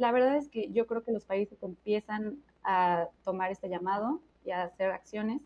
La 0.00 0.12
verdad 0.12 0.34
es 0.38 0.48
que 0.48 0.70
yo 0.72 0.86
creo 0.86 1.04
que 1.04 1.12
los 1.12 1.26
países 1.26 1.62
empiezan 1.62 2.42
a 2.64 3.08
tomar 3.22 3.50
este 3.50 3.68
llamado 3.68 4.22
y 4.46 4.50
a 4.50 4.62
hacer 4.62 4.90
acciones. 4.92 5.42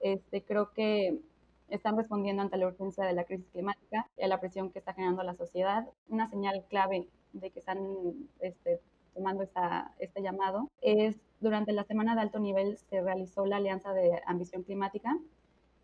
Este, 0.00 0.42
creo 0.42 0.72
que 0.72 1.20
están 1.68 1.96
respondiendo 1.96 2.42
ante 2.42 2.56
la 2.56 2.66
urgencia 2.66 3.04
de 3.04 3.12
la 3.12 3.22
crisis 3.22 3.46
climática 3.52 4.10
y 4.18 4.24
a 4.24 4.26
la 4.26 4.40
presión 4.40 4.72
que 4.72 4.80
está 4.80 4.94
generando 4.94 5.22
la 5.22 5.36
sociedad. 5.36 5.88
Una 6.08 6.28
señal 6.28 6.64
clave 6.68 7.06
de 7.34 7.50
que 7.50 7.60
están 7.60 7.78
este, 8.40 8.80
tomando 9.14 9.44
esta, 9.44 9.94
este 10.00 10.22
llamado 10.22 10.72
es 10.80 11.16
durante 11.38 11.70
la 11.70 11.84
semana 11.84 12.16
de 12.16 12.22
alto 12.22 12.40
nivel 12.40 12.76
se 12.76 13.00
realizó 13.00 13.46
la 13.46 13.58
Alianza 13.58 13.92
de 13.92 14.20
Ambición 14.26 14.64
Climática. 14.64 15.16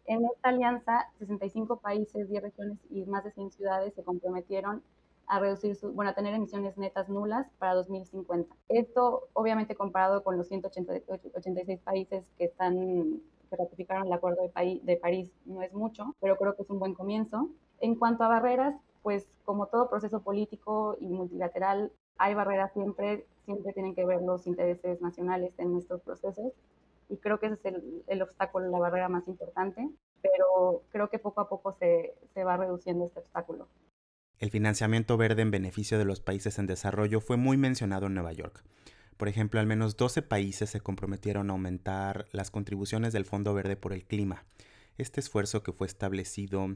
En 0.07 0.25
esta 0.25 0.49
alianza, 0.49 1.07
65 1.21 1.77
países, 1.77 2.29
10 2.29 2.43
regiones 2.43 2.79
y 2.91 3.05
más 3.05 3.23
de 3.23 3.31
100 3.31 3.53
ciudades 3.53 3.95
se 3.95 4.03
comprometieron 4.03 4.83
a 5.31 5.39
reducir 5.39 5.77
su, 5.77 5.93
bueno, 5.93 6.11
a 6.11 6.15
tener 6.15 6.35
emisiones 6.35 6.77
netas 6.77 7.09
nulas 7.09 7.47
para 7.59 7.75
2050. 7.75 8.53
Esto, 8.69 9.29
obviamente, 9.33 9.77
comparado 9.77 10.25
con 10.25 10.37
los 10.37 10.49
186 10.49 11.81
países 11.81 12.25
que 12.37 12.45
están 12.45 13.21
que 13.49 13.57
ratificaron 13.57 14.07
el 14.07 14.13
Acuerdo 14.13 14.43
de, 14.43 14.81
de 14.83 14.97
París 14.97 15.33
no 15.45 15.63
es 15.63 15.73
mucho, 15.73 16.15
pero 16.21 16.37
creo 16.37 16.57
que 16.57 16.63
es 16.63 16.71
un 16.71 16.81
buen 16.81 16.95
comienzo. 16.95 17.49
En 17.81 17.95
cuanto 17.95 18.25
a 18.25 18.29
barreras, 18.29 18.75
pues 19.03 19.29
como 19.45 19.67
todo 19.67 19.89
proceso 19.89 20.21
político 20.21 20.97
y 21.01 21.07
multilateral, 21.07 21.93
hay 22.19 22.35
barreras 22.35 22.73
siempre, 22.73 23.25
siempre 23.45 23.73
tienen 23.73 23.95
que 23.95 24.05
ver 24.05 24.23
los 24.23 24.47
intereses 24.49 25.01
nacionales 25.01 25.53
en 25.59 25.73
nuestros 25.73 26.01
procesos 26.03 26.53
y 27.09 27.17
creo 27.19 27.39
que 27.39 27.47
ese 27.47 27.55
es 27.55 27.65
el, 27.67 28.05
el 28.09 28.23
obstáculo, 28.23 28.69
la 28.69 28.79
barrera 28.79 29.09
más 29.09 29.27
importante, 29.29 29.89
pero 30.23 30.83
creo 30.91 31.09
que 31.09 31.19
poco 31.19 31.41
a 31.41 31.49
poco 31.49 31.73
se, 31.73 32.15
se 32.35 32.45
va 32.45 32.57
reduciendo 32.57 33.05
este 33.07 33.21
obstáculo. 33.21 33.69
El 34.41 34.51
financiamiento 34.51 35.19
verde 35.19 35.43
en 35.43 35.51
beneficio 35.51 35.99
de 35.99 36.07
los 36.07 36.21
países 36.21 36.59
en 36.59 36.67
desarrollo 36.67 37.21
fue 37.21 37.37
muy 37.37 37.59
mencionado 37.59 38.07
en 38.07 38.15
Nueva 38.15 38.33
York. 38.33 38.65
Por 39.19 39.29
ejemplo, 39.29 39.61
al 39.61 39.67
menos 39.67 39.99
12 39.99 40.23
países 40.23 40.71
se 40.71 40.81
comprometieron 40.81 41.51
a 41.51 41.53
aumentar 41.53 42.27
las 42.33 42.51
contribuciones 42.51 43.13
del 43.13 43.27
Fondo 43.27 43.53
Verde 43.53 43.77
por 43.77 43.93
el 43.93 44.07
Clima. 44.07 44.47
Este 44.97 45.21
esfuerzo 45.21 45.63
que 45.63 45.75
fue 45.75 45.87
establecido 45.87 46.75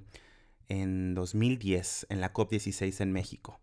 en 0.69 1.15
2010 1.15 2.09
en 2.11 2.21
la 2.21 2.35
COP16 2.35 3.01
en 3.01 3.13
México. 3.13 3.59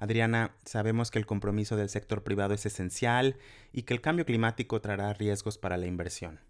Adriana, 0.00 0.56
sabemos 0.64 1.12
que 1.12 1.20
el 1.20 1.26
compromiso 1.26 1.76
del 1.76 1.88
sector 1.88 2.24
privado 2.24 2.52
es 2.52 2.66
esencial 2.66 3.36
y 3.72 3.82
que 3.82 3.94
el 3.94 4.00
cambio 4.00 4.26
climático 4.26 4.80
traerá 4.80 5.12
riesgos 5.12 5.56
para 5.56 5.76
la 5.76 5.86
inversión. 5.86 6.40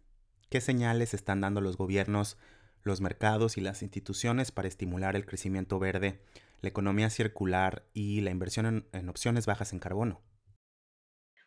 ¿Qué 0.49 0.62
señales 0.62 1.12
están 1.12 1.43
dando 1.43 1.61
los 1.61 1.76
gobiernos, 1.76 2.38
los 2.87 3.00
mercados 3.00 3.59
y 3.59 3.61
las 3.61 3.83
instituciones 3.83 4.52
para 4.52 4.69
estimular 4.69 5.16
el 5.16 5.26
crecimiento 5.26 5.78
verde, 5.78 6.21
la 6.61 6.69
economía 6.69 7.11
circular 7.11 7.85
y 7.93 8.21
la 8.21 8.31
inversión 8.31 8.88
en, 8.93 9.09
opciones 9.09 9.47
bajas 9.47 9.73
en 9.73 9.78
carbono? 9.78 10.23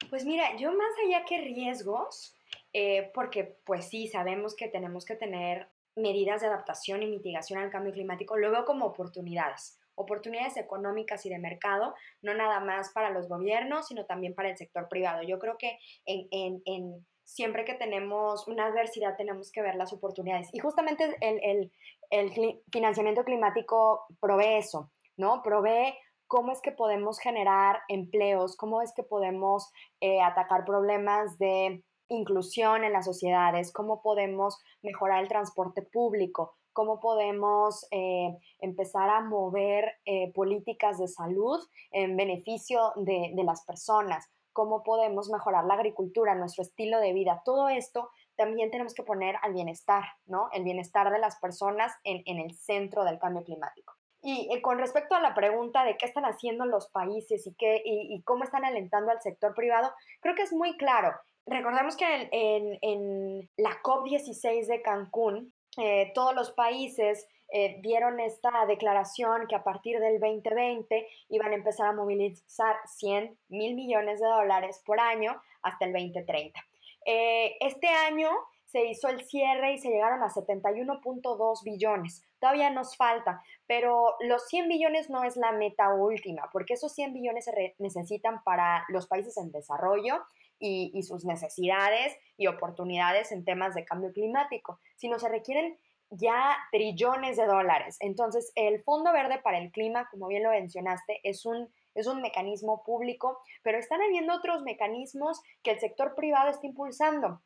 Pues 0.10 0.26
mira, 0.26 0.56
yo 0.58 0.72
más 0.72 0.92
allá 1.06 1.26
que 1.26 1.42
riesgos, 1.42 2.36
eh, 2.74 3.12
porque 3.14 3.58
pues 3.66 3.88
sí, 3.90 4.08
sabemos 4.08 4.56
que 4.56 4.68
tenemos 4.68 5.06
que 5.06 5.16
tener 5.16 5.70
medidas 5.96 6.42
de 6.42 6.48
adaptación 6.48 7.04
y 7.04 7.08
mitigación 7.08 7.60
al 7.60 7.72
cambio 7.72 7.94
climático, 7.94 8.38
lo 8.38 8.52
veo 8.52 8.66
como 8.66 8.86
oportunidades, 8.86 9.80
oportunidades 9.96 10.58
económicas 10.58 11.26
y 11.26 11.30
de 11.30 11.40
mercado, 11.40 11.94
no 12.22 12.34
nada 12.34 12.60
más 12.62 12.90
para 12.92 13.10
los 13.10 13.28
gobiernos, 13.28 13.88
sino 13.88 14.06
también 14.06 14.34
para 14.34 14.50
el 14.50 14.58
sector 14.58 14.88
privado. 14.88 15.24
Yo 15.24 15.40
creo 15.40 15.58
que 15.58 15.78
en, 16.06 16.62
en, 16.66 17.06
siempre 17.30 17.64
que 17.64 17.76
tenemos 17.76 18.48
una 18.48 18.66
adversidad 18.66 19.16
tenemos 19.16 19.52
que 19.52 19.62
ver 19.62 19.76
las 19.76 19.94
oportunidades. 19.94 20.50
Y 20.52 20.60
justamente 20.60 21.16
el, 21.22 21.72
el, 22.10 22.62
financiamiento 22.72 23.24
climático 23.24 24.06
provee 24.20 24.58
eso, 24.58 24.92
¿no? 25.16 25.44
Provee 25.44 25.94
cómo 26.28 26.52
es 26.52 26.60
que 26.62 26.72
podemos 26.72 27.20
generar 27.20 27.82
empleos, 27.88 28.58
cómo 28.58 28.82
es 28.82 28.94
que 28.94 29.04
podemos 29.04 29.72
eh, 30.02 30.22
atacar 30.22 30.66
problemas 30.66 31.38
de 31.38 31.84
inclusión 32.10 32.84
en 32.84 32.94
las 32.94 33.06
sociedades, 33.06 33.72
cómo 33.72 34.02
podemos 34.02 34.58
mejorar 34.82 35.22
el 35.22 35.30
transporte 35.30 35.84
público, 35.84 36.56
cómo 36.74 37.00
podemos 37.00 37.86
eh, 37.92 38.36
empezar 38.60 39.10
a 39.10 39.22
mover 39.22 40.00
eh, 40.06 40.32
políticas 40.34 40.98
de 40.98 41.08
salud 41.08 41.60
en 41.92 42.18
beneficio 42.18 42.94
de, 42.96 43.32
las 43.44 43.64
personas, 43.66 44.28
cómo 44.60 44.84
podemos 44.84 45.30
mejorar 45.30 45.64
la 45.64 45.76
agricultura, 45.76 46.36
nuestro 46.36 46.64
estilo 46.64 47.00
de 47.00 47.14
vida. 47.14 47.42
Todo 47.46 47.70
esto 47.70 48.10
también 48.36 48.72
tenemos 48.72 48.94
que 48.94 49.04
poner 49.04 49.38
al 49.42 49.54
bienestar, 49.54 50.04
¿no? 50.26 50.50
El 50.52 50.66
bienestar 50.66 51.14
de 51.14 51.20
las 51.20 51.40
personas 51.40 51.94
en, 52.04 52.24
en 52.26 52.40
el 52.40 52.54
centro 52.58 53.06
del 53.06 53.20
cambio 53.20 53.46
climático. 53.46 53.94
Y 54.22 54.50
eh, 54.54 54.62
con 54.62 54.78
respecto 54.78 55.16
a 55.16 55.22
la 55.22 55.34
pregunta 55.34 55.86
de 55.86 55.96
qué 55.96 56.06
están 56.06 56.26
haciendo 56.26 56.66
los 56.66 56.90
países 56.90 57.48
y, 57.48 57.54
qué, 57.56 57.82
y, 57.86 58.22
cómo 58.24 58.44
están 58.44 58.66
alentando 58.66 59.12
al 59.12 59.22
sector 59.22 59.54
privado, 59.54 59.94
creo 60.20 60.36
que 60.36 60.42
es 60.42 60.52
muy 60.52 60.76
claro. 60.76 61.14
Recordemos 61.46 61.96
que 61.96 62.28
en, 62.34 62.78
en, 62.82 63.50
la 63.56 63.82
COP16 63.82 64.68
de 64.68 64.82
Cancún, 64.82 65.54
eh, 65.78 66.12
todos 66.14 66.36
los 66.36 66.52
países 66.52 67.26
eh, 67.52 67.80
dieron 67.82 68.20
esta 68.20 68.66
declaración 68.68 69.48
que 69.48 69.56
a 69.56 69.64
partir 69.64 70.00
del 70.00 70.20
2020 70.20 71.08
iban 71.30 71.52
a 71.52 71.56
empezar 71.56 71.88
a 71.88 71.94
movilizar 71.94 72.76
100 72.86 73.38
mil 73.50 73.76
millones 73.76 74.20
de 74.20 74.28
dólares 74.28 74.82
por 74.86 75.00
año 75.00 75.42
hasta 75.62 75.86
el 75.86 75.94
2030. 75.94 76.60
este 77.06 77.88
año 77.88 78.30
se 78.70 78.86
hizo 78.86 79.08
el 79.08 79.26
cierre 79.26 79.74
y 79.74 79.80
se 79.80 79.90
llegaron 79.90 80.22
a 80.22 80.30
71.2 80.30 81.64
billones. 81.64 82.24
Todavía 82.40 82.70
nos 82.70 82.96
falta, 82.96 83.44
pero 83.66 84.16
los 84.20 84.48
100 84.48 84.70
billones 84.70 85.10
no 85.10 85.24
es 85.24 85.38
la 85.38 85.52
meta 85.52 85.94
última, 85.96 86.50
porque 86.54 86.76
esos 86.76 86.94
100 86.94 87.14
billones 87.14 87.46
se 87.46 87.76
necesitan 87.80 88.44
para 88.44 88.86
los 88.90 89.08
países 89.08 89.38
en 89.38 89.52
desarrollo 89.52 90.20
y, 90.60 90.92
y 90.94 91.02
sus 91.02 91.26
necesidades 91.26 92.16
y 92.38 92.46
oportunidades 92.46 93.32
en 93.32 93.44
temas 93.44 93.74
de 93.74 93.86
cambio 93.86 94.14
climático, 94.14 94.80
sino 94.98 95.18
se 95.18 95.30
requieren 95.30 95.80
ya 96.10 96.58
trillones 96.72 97.38
de 97.38 97.46
dólares. 97.46 97.98
Entonces, 98.00 98.52
el 98.56 98.82
Fondo 98.84 99.12
Verde 99.14 99.40
para 99.44 99.60
el 99.60 99.72
Clima, 99.72 100.08
como 100.10 100.28
bien 100.28 100.44
lo 100.44 100.50
mencionaste, 100.50 101.20
es 101.24 101.46
un, 101.46 101.70
es 101.96 102.08
un 102.08 102.22
mecanismo 102.22 102.84
público, 102.84 103.40
pero 103.64 103.78
están 103.78 104.02
habiendo 104.02 104.34
otros 104.34 104.64
mecanismos 104.64 105.42
que 105.64 105.72
el 105.72 105.80
sector 105.80 106.16
privado 106.16 106.50
está 106.50 106.66
impulsando 106.66 107.42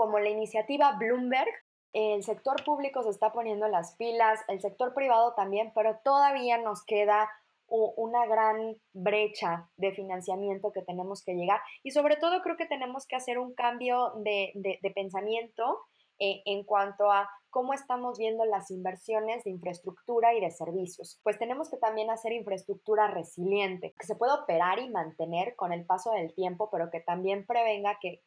como 0.00 0.18
la 0.18 0.30
iniciativa 0.30 0.92
Bloomberg, 0.92 1.52
el 1.92 2.22
sector 2.22 2.64
público 2.64 3.02
se 3.02 3.10
está 3.10 3.32
poniendo 3.32 3.68
las 3.68 3.96
pilas, 3.96 4.40
el 4.48 4.58
sector 4.58 4.94
privado 4.94 5.34
también, 5.34 5.72
pero 5.74 5.98
todavía 6.02 6.56
nos 6.56 6.82
queda 6.86 7.28
una 7.68 8.24
gran 8.26 8.76
brecha 8.94 9.68
de 9.76 9.92
financiamiento 9.92 10.72
que 10.72 10.80
tenemos 10.80 11.22
que 11.22 11.34
llegar 11.34 11.60
y 11.82 11.90
sobre 11.90 12.16
todo 12.16 12.40
creo 12.40 12.56
que 12.56 12.64
tenemos 12.64 13.06
que 13.06 13.14
hacer 13.14 13.38
un 13.38 13.54
cambio 13.54 14.14
de, 14.24 14.80
pensamiento 14.94 15.78
eh, 16.20 16.42
en 16.44 16.62
cuanto 16.64 17.10
a 17.10 17.28
cómo 17.50 17.72
estamos 17.74 18.18
viendo 18.18 18.44
las 18.44 18.70
inversiones 18.70 19.42
de 19.42 19.50
infraestructura 19.50 20.34
y 20.34 20.40
de 20.40 20.52
servicios. 20.52 21.18
Pues 21.24 21.38
tenemos 21.38 21.68
que 21.68 21.78
también 21.78 22.10
hacer 22.10 22.32
infraestructura 22.32 23.08
resiliente, 23.08 23.92
que 23.98 24.06
se 24.06 24.14
pueda 24.14 24.36
operar 24.36 24.78
y 24.78 24.88
mantener 24.88 25.56
con 25.56 25.72
el 25.72 25.84
paso 25.84 26.12
del 26.12 26.32
tiempo, 26.32 26.68
pero 26.70 26.90
que 26.90 27.00
también 27.00 27.44
prevenga 27.44 27.98
que 28.00 28.20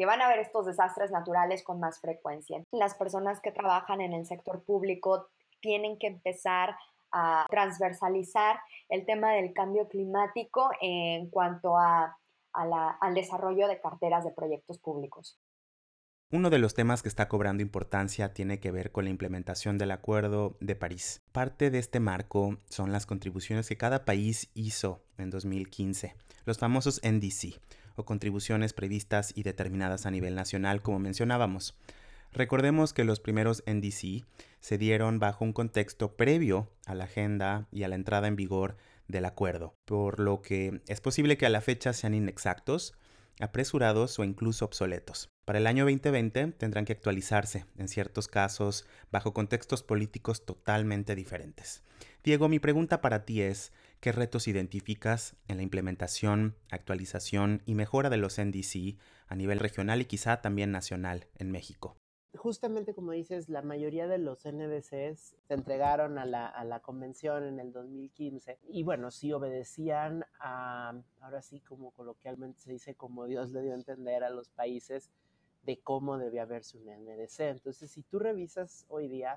que 0.00 0.06
van 0.06 0.22
a 0.22 0.28
haber 0.28 0.38
estos 0.38 0.64
desastres 0.64 1.10
naturales 1.10 1.62
con 1.62 1.78
más 1.78 2.00
frecuencia. 2.00 2.64
Las 2.70 2.94
personas 2.94 3.38
que 3.42 3.52
trabajan 3.52 4.00
en 4.00 4.14
el 4.14 4.24
sector 4.24 4.64
público 4.64 5.28
tienen 5.60 5.98
que 5.98 6.06
empezar 6.06 6.74
a 7.12 7.44
transversalizar 7.50 8.58
el 8.88 9.04
tema 9.04 9.32
del 9.32 9.52
cambio 9.52 9.88
climático 9.88 10.70
en 10.80 11.28
cuanto 11.28 11.76
a, 11.76 12.16
al 12.54 13.14
desarrollo 13.14 13.68
de 13.68 13.78
carteras 13.78 14.24
de 14.24 14.30
proyectos 14.30 14.78
públicos. 14.78 15.38
Uno 16.32 16.48
de 16.48 16.60
los 16.60 16.74
temas 16.74 17.02
que 17.02 17.08
está 17.08 17.26
cobrando 17.26 17.60
importancia 17.60 18.32
tiene 18.32 18.60
que 18.60 18.70
ver 18.70 18.92
con 18.92 19.02
la 19.02 19.10
implementación 19.10 19.78
del 19.78 19.90
Acuerdo 19.90 20.56
de 20.60 20.76
París. 20.76 21.22
Parte 21.32 21.72
de 21.72 21.80
este 21.80 21.98
marco 21.98 22.56
son 22.68 22.92
las 22.92 23.04
contribuciones 23.04 23.66
que 23.66 23.76
cada 23.76 24.04
país 24.04 24.48
hizo 24.54 25.02
en 25.18 25.30
2015, 25.30 26.14
los 26.44 26.58
famosos 26.58 27.00
NDC, 27.02 27.60
o 27.96 28.04
contribuciones 28.04 28.72
previstas 28.72 29.32
y 29.34 29.42
determinadas 29.42 30.06
a 30.06 30.12
nivel 30.12 30.36
nacional, 30.36 30.82
como 30.82 31.00
mencionábamos. 31.00 31.76
Recordemos 32.30 32.92
que 32.92 33.02
los 33.02 33.18
primeros 33.18 33.64
NDC 33.66 34.24
se 34.60 34.78
dieron 34.78 35.18
bajo 35.18 35.44
un 35.44 35.52
contexto 35.52 36.14
previo 36.14 36.70
a 36.86 36.94
la 36.94 37.04
agenda 37.04 37.66
y 37.72 37.82
a 37.82 37.88
la 37.88 37.96
entrada 37.96 38.28
en 38.28 38.36
vigor 38.36 38.76
del 39.08 39.24
acuerdo, 39.24 39.74
por 39.84 40.20
lo 40.20 40.42
que 40.42 40.80
es 40.86 41.00
posible 41.00 41.36
que 41.36 41.46
a 41.46 41.50
la 41.50 41.60
fecha 41.60 41.92
sean 41.92 42.14
inexactos, 42.14 42.94
apresurados 43.40 44.18
o 44.18 44.24
incluso 44.24 44.64
obsoletos. 44.64 45.28
Para 45.44 45.58
el 45.58 45.66
año 45.66 45.84
2020 45.84 46.52
tendrán 46.52 46.84
que 46.84 46.92
actualizarse, 46.92 47.66
en 47.76 47.88
ciertos 47.88 48.28
casos, 48.28 48.86
bajo 49.10 49.32
contextos 49.32 49.82
políticos 49.82 50.44
totalmente 50.44 51.14
diferentes. 51.14 51.82
Diego, 52.22 52.48
mi 52.48 52.58
pregunta 52.58 53.00
para 53.00 53.24
ti 53.24 53.42
es, 53.42 53.72
¿qué 54.00 54.12
retos 54.12 54.48
identificas 54.48 55.36
en 55.48 55.56
la 55.56 55.62
implementación, 55.62 56.56
actualización 56.70 57.62
y 57.66 57.74
mejora 57.74 58.10
de 58.10 58.18
los 58.18 58.38
NDC 58.38 58.98
a 59.26 59.34
nivel 59.34 59.58
regional 59.58 60.00
y 60.00 60.04
quizá 60.04 60.40
también 60.40 60.70
nacional 60.70 61.26
en 61.36 61.50
México? 61.50 61.99
Justamente 62.36 62.94
como 62.94 63.12
dices, 63.12 63.48
la 63.48 63.62
mayoría 63.62 64.06
de 64.06 64.18
los 64.18 64.44
NDCs 64.44 65.36
se 65.46 65.54
entregaron 65.54 66.18
a 66.18 66.24
la, 66.24 66.46
a 66.46 66.64
la, 66.64 66.80
convención 66.80 67.44
en 67.44 67.58
el 67.58 67.72
2015 67.72 68.58
y 68.68 68.82
bueno, 68.84 69.10
sí 69.10 69.32
obedecían 69.32 70.24
a, 70.38 70.94
ahora 71.20 71.42
sí 71.42 71.60
como 71.60 71.90
coloquialmente 71.90 72.60
se 72.60 72.72
dice, 72.72 72.94
como 72.94 73.26
Dios 73.26 73.50
le 73.50 73.62
dio 73.62 73.72
a 73.72 73.76
entender 73.76 74.22
a 74.22 74.30
los 74.30 74.48
países 74.48 75.10
de 75.64 75.80
cómo 75.80 76.18
debía 76.18 76.44
verse 76.44 76.78
un 76.78 76.86
NDC. 76.86 77.40
Entonces, 77.40 77.90
si 77.90 78.02
tú 78.02 78.18
revisas 78.18 78.86
hoy 78.88 79.08
día, 79.08 79.36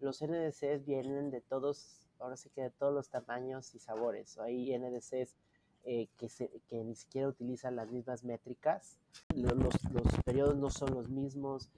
los 0.00 0.22
NDCs 0.22 0.84
vienen 0.84 1.30
de 1.30 1.40
todos, 1.40 2.08
ahora 2.18 2.36
sí 2.36 2.50
que 2.50 2.62
de 2.62 2.70
todos 2.70 2.92
los 2.92 3.08
tamaños 3.08 3.74
y 3.74 3.78
sabores. 3.78 4.38
Hay 4.38 4.76
NDCs 4.76 5.36
eh, 5.84 6.08
que, 6.18 6.28
se, 6.28 6.50
que 6.68 6.84
ni 6.84 6.94
siquiera 6.94 7.28
utilizan 7.28 7.76
las 7.76 7.90
mismas 7.90 8.24
métricas, 8.24 8.98
los, 9.34 9.54
los 9.54 10.04
periodos 10.24 10.56
no 10.56 10.70
son 10.70 10.94
los 10.94 11.08
mismos, 11.08 11.70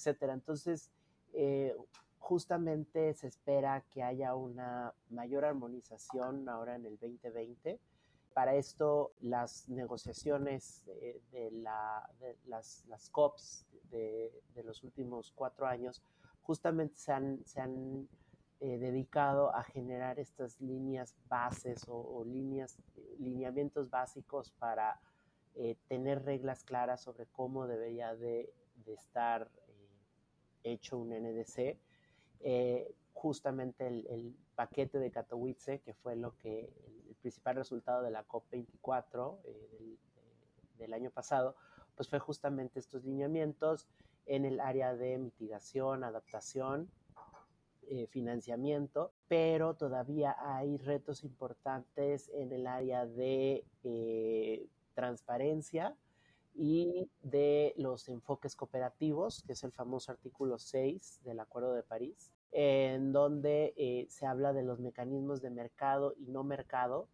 etcétera. 0.00 0.32
Entonces, 0.32 0.90
eh, 1.34 1.76
justamente 2.18 3.12
se 3.14 3.26
espera 3.26 3.84
que 3.90 4.02
haya 4.02 4.34
una 4.34 4.94
mayor 5.10 5.44
armonización 5.44 6.48
ahora 6.48 6.76
en 6.76 6.86
el 6.86 6.98
2020. 6.98 7.78
Para 8.32 8.54
esto, 8.54 9.12
las 9.20 9.68
negociaciones 9.68 10.84
de, 11.32 11.50
la, 11.50 12.08
las, 12.46 12.86
las, 12.88 13.10
COPs 13.10 13.66
de, 13.90 14.32
los 14.64 14.82
últimos 14.84 15.32
cuatro 15.34 15.66
años 15.66 16.00
justamente 16.42 16.96
se 16.96 17.12
han, 17.12 17.44
se 17.44 17.60
han 17.60 18.08
eh, 18.60 18.78
dedicado 18.78 19.54
a 19.54 19.62
generar 19.64 20.18
estas 20.18 20.60
líneas 20.60 21.16
bases 21.28 21.84
o, 21.88 22.24
líneas, 22.24 22.78
lineamientos 23.18 23.90
básicos 23.90 24.52
para 24.52 25.00
eh, 25.56 25.76
tener 25.88 26.24
reglas 26.24 26.62
claras 26.62 27.02
sobre 27.02 27.26
cómo 27.26 27.66
debería 27.66 28.14
de, 28.14 28.52
de 28.84 28.94
estar 28.94 29.50
hecho 30.64 30.98
un 30.98 31.10
NDC. 31.10 31.78
Eh, 32.40 32.94
justamente 33.12 33.86
el, 33.86 34.34
paquete 34.54 34.98
de 34.98 35.10
Katowice, 35.10 35.80
que 35.80 35.94
fue 35.94 36.16
lo 36.16 36.36
que 36.36 36.70
el, 36.86 37.14
principal 37.20 37.56
resultado 37.56 38.02
de 38.02 38.10
la 38.10 38.26
COP24 38.26 39.38
eh, 39.44 39.96
del, 40.78 40.94
año 40.94 41.10
pasado, 41.10 41.54
pues 41.94 42.08
fue 42.08 42.18
justamente 42.18 42.78
estos 42.78 43.04
lineamientos 43.04 43.88
en 44.24 44.46
el 44.46 44.58
área 44.60 44.94
de 44.96 45.18
mitigación, 45.18 46.02
adaptación, 46.02 46.90
eh, 47.88 48.06
financiamiento, 48.06 49.12
pero 49.28 49.74
todavía 49.74 50.34
hay 50.38 50.78
retos 50.78 51.24
importantes 51.24 52.30
en 52.32 52.52
el 52.52 52.66
área 52.66 53.04
de 53.06 53.64
transparencia, 54.94 55.94
y 56.54 57.08
de 57.22 57.74
los 57.76 58.08
enfoques 58.08 58.56
cooperativos, 58.56 59.42
que 59.46 59.52
es 59.52 59.64
el 59.64 59.72
famoso 59.72 60.12
artículo 60.12 60.58
6 60.58 61.20
del 61.24 61.40
Acuerdo 61.40 61.74
de 61.74 61.82
París, 61.82 62.32
en 62.52 63.12
donde 63.12 63.74
eh, 63.76 64.06
se 64.08 64.26
habla 64.26 64.52
de 64.52 64.62
los 64.62 64.80
mecanismos 64.80 65.40
de 65.40 65.50
mercado 65.50 66.14
y 66.18 66.26
no 66.26 66.42
mercado 66.42 67.08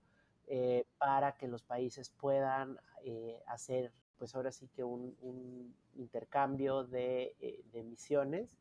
eh, 0.46 0.86
para 0.98 1.36
que 1.36 1.48
los 1.48 1.62
países 1.62 2.10
puedan 2.10 2.78
eh, 3.04 3.42
hacer, 3.46 3.92
pues 4.18 4.34
ahora 4.34 4.52
sí 4.52 4.68
que 4.68 4.84
un, 4.84 5.74
intercambio 5.96 6.84
de, 6.84 7.34
emisiones 7.72 8.56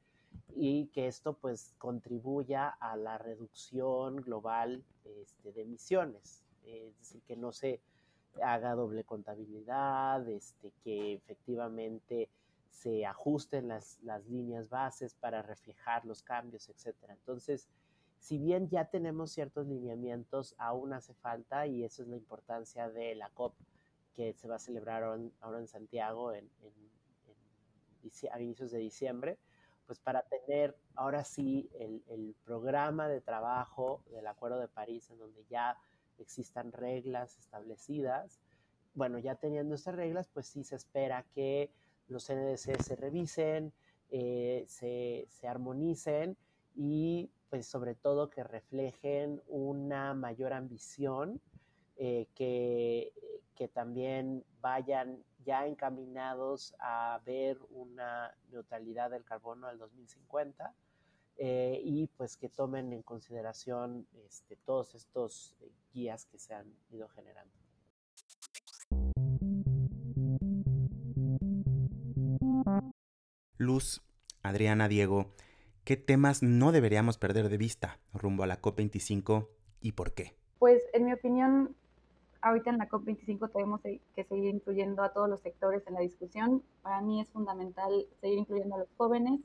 y 0.56 0.88
que 0.88 1.08
esto 1.08 1.34
pues 1.34 1.74
contribuya 1.78 2.70
a 2.70 2.96
la 2.96 3.18
reducción 3.18 4.18
global 4.18 4.84
este, 5.04 5.52
de 5.52 5.62
emisiones, 5.62 6.44
es 6.64 6.98
decir, 6.98 7.22
que 7.24 7.36
no 7.36 7.52
se 7.52 7.82
haga 8.44 8.76
doble 8.76 9.04
contabilidad, 9.04 10.28
este, 10.30 10.72
que 10.84 11.14
efectivamente 11.14 12.30
se 12.70 13.06
ajusten 13.06 13.68
las, 13.70 14.00
las 14.04 14.26
líneas 14.28 14.70
bases 14.70 15.16
para 15.16 15.42
reflejar 15.42 16.06
los 16.06 16.22
cambios, 16.22 16.70
etcétera. 16.70 17.14
Entonces, 17.14 17.70
si 18.20 18.38
bien 18.38 18.70
ya 18.70 18.86
tenemos 18.86 19.32
ciertos 19.32 19.68
lineamientos, 19.68 20.56
aún 20.58 20.94
hace 20.94 21.14
falta 21.14 21.68
y 21.68 21.84
esa 21.84 22.02
es 22.02 22.08
la 22.08 22.16
importancia 22.16 22.90
de 22.90 23.16
la 23.16 23.30
COP 23.30 23.54
que 24.16 24.34
se 24.34 24.48
va 24.48 24.56
a 24.56 24.60
celebrar 24.60 25.04
ahora 25.42 25.60
en 25.60 25.68
Santiago 25.68 26.34
en, 26.34 26.50
a 28.32 28.40
inicios 28.40 28.72
de 28.72 28.80
diciembre, 28.80 29.38
pues 29.86 30.00
para 30.00 30.24
tener 30.24 30.76
ahora 30.96 31.24
sí 31.24 31.70
el, 31.80 32.04
el, 32.08 32.36
programa 32.44 33.08
de 33.08 33.22
trabajo 33.22 34.04
del 34.12 34.26
Acuerdo 34.28 34.60
de 34.60 34.68
París 34.68 35.10
en 35.12 35.20
donde 35.20 35.44
ya 35.50 35.78
existan 36.20 36.72
reglas 36.72 37.38
establecidas. 37.38 38.40
Bueno, 38.94 39.20
ya 39.20 39.36
teniendo 39.36 39.76
estas 39.76 39.96
reglas, 39.96 40.28
pues 40.34 40.48
sí 40.48 40.64
se 40.64 40.76
espera 40.76 41.26
que 41.34 41.70
los 42.08 42.30
NDC 42.30 42.82
se 42.82 42.96
revisen, 42.96 43.74
eh, 44.12 44.66
se, 44.68 45.48
armonicen 45.48 46.38
y 46.76 47.30
pues 47.50 47.68
sobre 47.68 47.96
todo 47.96 48.30
que 48.30 48.44
reflejen 48.44 49.42
una 49.48 50.14
mayor 50.14 50.54
ambición, 50.54 51.42
eh, 51.98 52.28
que, 52.36 53.14
que 53.56 53.68
también 53.68 54.44
vayan 54.62 55.24
ya 55.46 55.68
encaminados 55.68 56.76
a 56.80 57.22
ver 57.26 57.60
una 57.70 58.36
neutralidad 58.52 59.12
del 59.12 59.24
carbono 59.24 59.68
al 59.68 59.78
2050 59.78 60.74
eh, 61.38 61.82
y 61.84 62.08
pues 62.08 62.38
que 62.38 62.48
tomen 62.48 62.94
en 62.94 63.02
consideración 63.02 64.08
este, 64.26 64.56
todos 64.56 64.96
estos 64.96 65.56
eh, 65.60 65.72
guías 65.94 66.26
que 66.26 66.40
se 66.40 66.54
han 66.54 66.74
ido 66.92 67.10
generando. 67.10 67.54
Luz, 73.58 74.02
Adriana, 74.44 74.88
Diego, 74.88 75.34
¿qué 75.84 75.98
temas 75.98 76.42
no 76.44 76.72
deberíamos 76.72 77.18
perder 77.18 77.50
de 77.50 77.58
vista 77.58 78.00
rumbo 78.14 78.44
a 78.44 78.48
la 78.48 78.62
COP25 78.62 79.48
y 79.82 79.94
por 79.94 80.14
qué? 80.14 80.36
Pues 80.60 80.84
en 80.94 81.06
mi 81.06 81.14
opinión, 81.14 81.76
ahorita 82.42 82.70
en 82.70 82.78
la 82.78 82.88
COP25 82.88 83.52
tenemos 83.52 83.82
que 83.82 84.24
seguir 84.24 84.54
incluyendo 84.54 85.04
a 85.04 85.12
todos 85.12 85.30
los 85.30 85.42
sectores 85.42 85.86
en 85.88 85.96
la 85.96 86.02
discusión. 86.02 86.64
Para 86.82 87.02
mí 87.02 87.22
es 87.22 87.30
fundamental 87.30 88.08
seguir 88.22 88.40
incluyendo 88.40 88.76
a 88.76 88.80
los 88.80 88.90
jóvenes, 88.98 89.42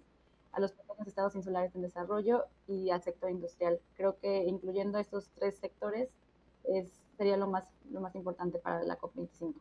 a 0.52 0.60
los 0.60 0.72
pequeños 0.72 1.06
estados 1.06 1.34
insulares 1.34 1.74
en 1.74 1.82
desarrollo 1.82 2.46
y 2.66 2.90
al 2.90 3.02
sector 3.02 3.30
industrial. 3.30 3.80
Creo 3.94 4.18
que 4.18 4.44
incluyendo 4.44 4.98
estos 4.98 5.30
tres 5.30 5.58
sectores 5.58 6.08
es, 6.64 7.02
sería 7.16 7.36
lo 7.36 7.46
más, 7.46 7.68
lo 7.90 8.00
más 8.00 8.14
importante 8.14 8.58
para 8.58 8.82
la 8.82 8.98
COP25. 8.98 9.54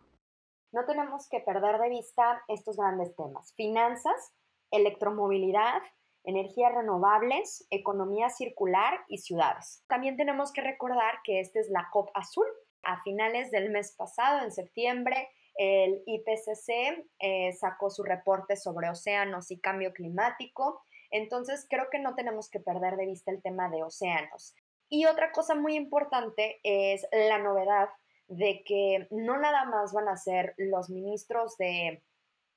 No 0.71 0.85
tenemos 0.85 1.27
que 1.29 1.39
perder 1.39 1.79
de 1.79 1.89
vista 1.89 2.43
estos 2.47 2.77
grandes 2.77 3.15
temas. 3.15 3.53
Finanzas, 3.55 4.33
electromovilidad, 4.71 5.81
energías 6.23 6.73
renovables, 6.73 7.65
economía 7.71 8.29
circular 8.29 8.99
y 9.07 9.17
ciudades. 9.17 9.83
También 9.87 10.15
tenemos 10.17 10.51
que 10.51 10.61
recordar 10.61 11.15
que 11.23 11.39
esta 11.39 11.59
es 11.59 11.69
la 11.69 11.87
COP 11.91 12.09
Azul. 12.13 12.45
A 12.83 13.01
finales 13.01 13.51
del 13.51 13.71
mes 13.71 13.93
pasado, 13.97 14.45
en 14.45 14.51
septiembre, 14.51 15.27
el 15.59 16.01
IPCC 16.05 17.05
eh, 17.19 17.51
sacó 17.51 17.89
su 17.89 18.03
reporte 18.03 18.55
sobre 18.55 18.89
océanos 18.89 19.51
y 19.51 19.59
cambio 19.59 19.91
climático, 19.91 20.81
entonces 21.11 21.67
creo 21.69 21.89
que 21.91 21.99
no 21.99 22.15
tenemos 22.15 22.49
que 22.49 22.61
perder 22.61 22.95
de 22.95 23.07
vista 23.07 23.29
el 23.31 23.41
tema 23.41 23.69
de 23.69 23.83
océanos. 23.83 24.55
Y 24.87 25.05
otra 25.05 25.33
cosa 25.33 25.55
muy 25.55 25.75
importante 25.75 26.61
es 26.63 27.05
la 27.11 27.39
novedad 27.39 27.89
de 28.29 28.63
que 28.63 29.07
no 29.11 29.37
nada 29.37 29.65
más 29.65 29.91
van 29.91 30.07
a 30.07 30.15
ser 30.15 30.53
los 30.57 30.89
ministros 30.89 31.57
de 31.57 32.03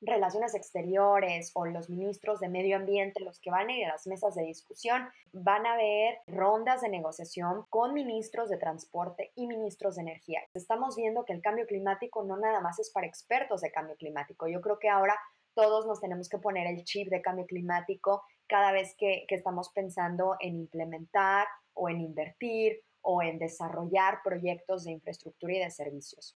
Relaciones 0.05 0.57
Exteriores 0.57 1.53
o 1.55 1.65
los 1.65 1.88
ministros 1.88 2.41
de 2.41 2.49
Medio 2.49 2.77
Ambiente 2.77 3.21
los 3.21 3.38
que 3.38 3.53
van 3.53 3.69
a 3.69 3.73
ir 3.73 3.85
a 3.87 3.93
las 3.93 4.07
mesas 4.09 4.35
de 4.35 4.43
discusión, 4.43 5.09
van 5.33 5.65
a 5.65 5.75
haber 5.75 6.19
rondas 6.27 6.81
de 6.81 6.88
negociación 6.88 7.65
con 7.71 7.95
ministros 7.95 8.51
de 8.51 8.57
Transporte 8.57 9.31
y 9.37 9.47
ministros 9.47 9.95
de 9.95 10.03
Energía. 10.03 10.41
Estamos 10.55 10.97
viendo 10.97 11.25
que 11.25 11.33
el 11.33 11.41
cambio 11.41 11.67
climático 11.67 12.25
no 12.25 12.37
nada 12.37 12.61
más 12.61 12.81
es 12.81 12.91
para 12.91 13.07
expertos 13.07 13.61
de 13.61 13.71
cambio 13.71 13.95
climático. 13.97 14.49
Yo 14.49 14.61
creo 14.61 14.81
que 14.81 14.88
ahora 14.88 15.17
todos 15.55 15.87
nos 15.87 16.01
tenemos 16.01 16.29
que 16.29 16.38
poner 16.38 16.67
el 16.67 16.83
chip 16.83 17.09
de 17.09 17.23
cambio 17.23 17.47
climático 17.47 18.25
cada 18.49 18.73
vez 18.73 18.97
que, 18.99 19.25
que 19.29 19.37
estamos 19.37 19.71
pensando 19.71 20.37
en 20.41 20.57
implementar 20.57 21.47
o 21.75 21.88
en 21.88 22.01
invertir 22.01 22.83
o 23.03 23.23
en 23.23 23.38
desarrollar 23.38 24.19
proyectos 24.25 24.85
de 24.85 24.93
infraestructura 24.93 25.55
y 25.55 25.59
de 25.61 25.71
servicios. 25.71 26.37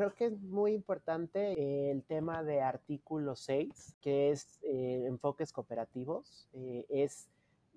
Creo 0.00 0.14
que 0.14 0.24
es 0.24 0.40
muy 0.40 0.72
importante 0.72 1.90
el 1.90 2.02
tema 2.04 2.42
de 2.42 2.62
artículo 2.62 3.36
6, 3.36 3.96
que 4.00 4.30
es 4.30 4.58
eh, 4.62 5.04
enfoques 5.06 5.52
cooperativos. 5.52 6.48
Eh, 6.54 6.86
es 6.88 7.28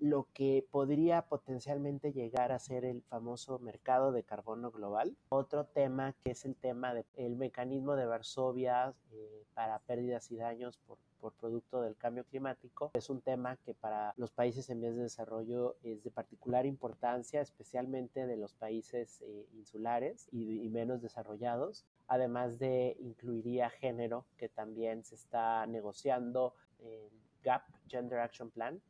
lo 0.04 0.28
que 0.34 0.66
podría 0.70 1.22
potencialmente 1.22 2.12
llegar 2.12 2.52
a 2.52 2.58
ser 2.58 2.84
el 2.84 3.00
famoso 3.02 3.58
mercado 3.58 4.12
de 4.12 4.22
carbono 4.22 4.70
global. 4.70 5.16
Otro 5.30 5.64
tema 5.64 6.14
que 6.22 6.32
es 6.32 6.44
el 6.44 6.56
tema 6.56 6.92
del 6.92 7.36
mecanismo 7.36 7.96
de 7.96 8.04
Varsovia 8.04 8.92
eh, 9.12 9.44
para 9.54 9.78
pérdidas 9.78 10.30
y 10.30 10.36
daños 10.36 10.78
por, 10.86 10.98
producto 11.40 11.80
del 11.80 11.96
cambio 11.96 12.24
climático. 12.24 12.90
Es 12.92 13.08
un 13.08 13.22
tema 13.22 13.56
que 13.64 13.72
para 13.72 14.12
los 14.18 14.30
países 14.30 14.68
en 14.68 14.82
vías 14.82 14.94
de 14.94 15.04
desarrollo 15.04 15.76
es 15.82 16.04
de 16.04 16.10
particular 16.10 16.66
importancia, 16.66 17.40
especialmente 17.40 18.26
de 18.26 18.36
los 18.36 18.52
países 18.52 19.22
eh, 19.22 19.46
insulares 19.54 20.28
y, 20.32 20.68
menos 20.68 21.00
desarrollados. 21.00 21.86
Además 22.08 22.58
de 22.58 22.98
incluiría 23.00 23.70
género, 23.70 24.26
que 24.36 24.50
también 24.50 25.02
se 25.02 25.14
está 25.14 25.66
negociando 25.66 26.52
el 26.80 27.08
GAP, 27.42 27.62
Gender 27.88 28.18
Action 28.18 28.50
Plan, 28.50 28.82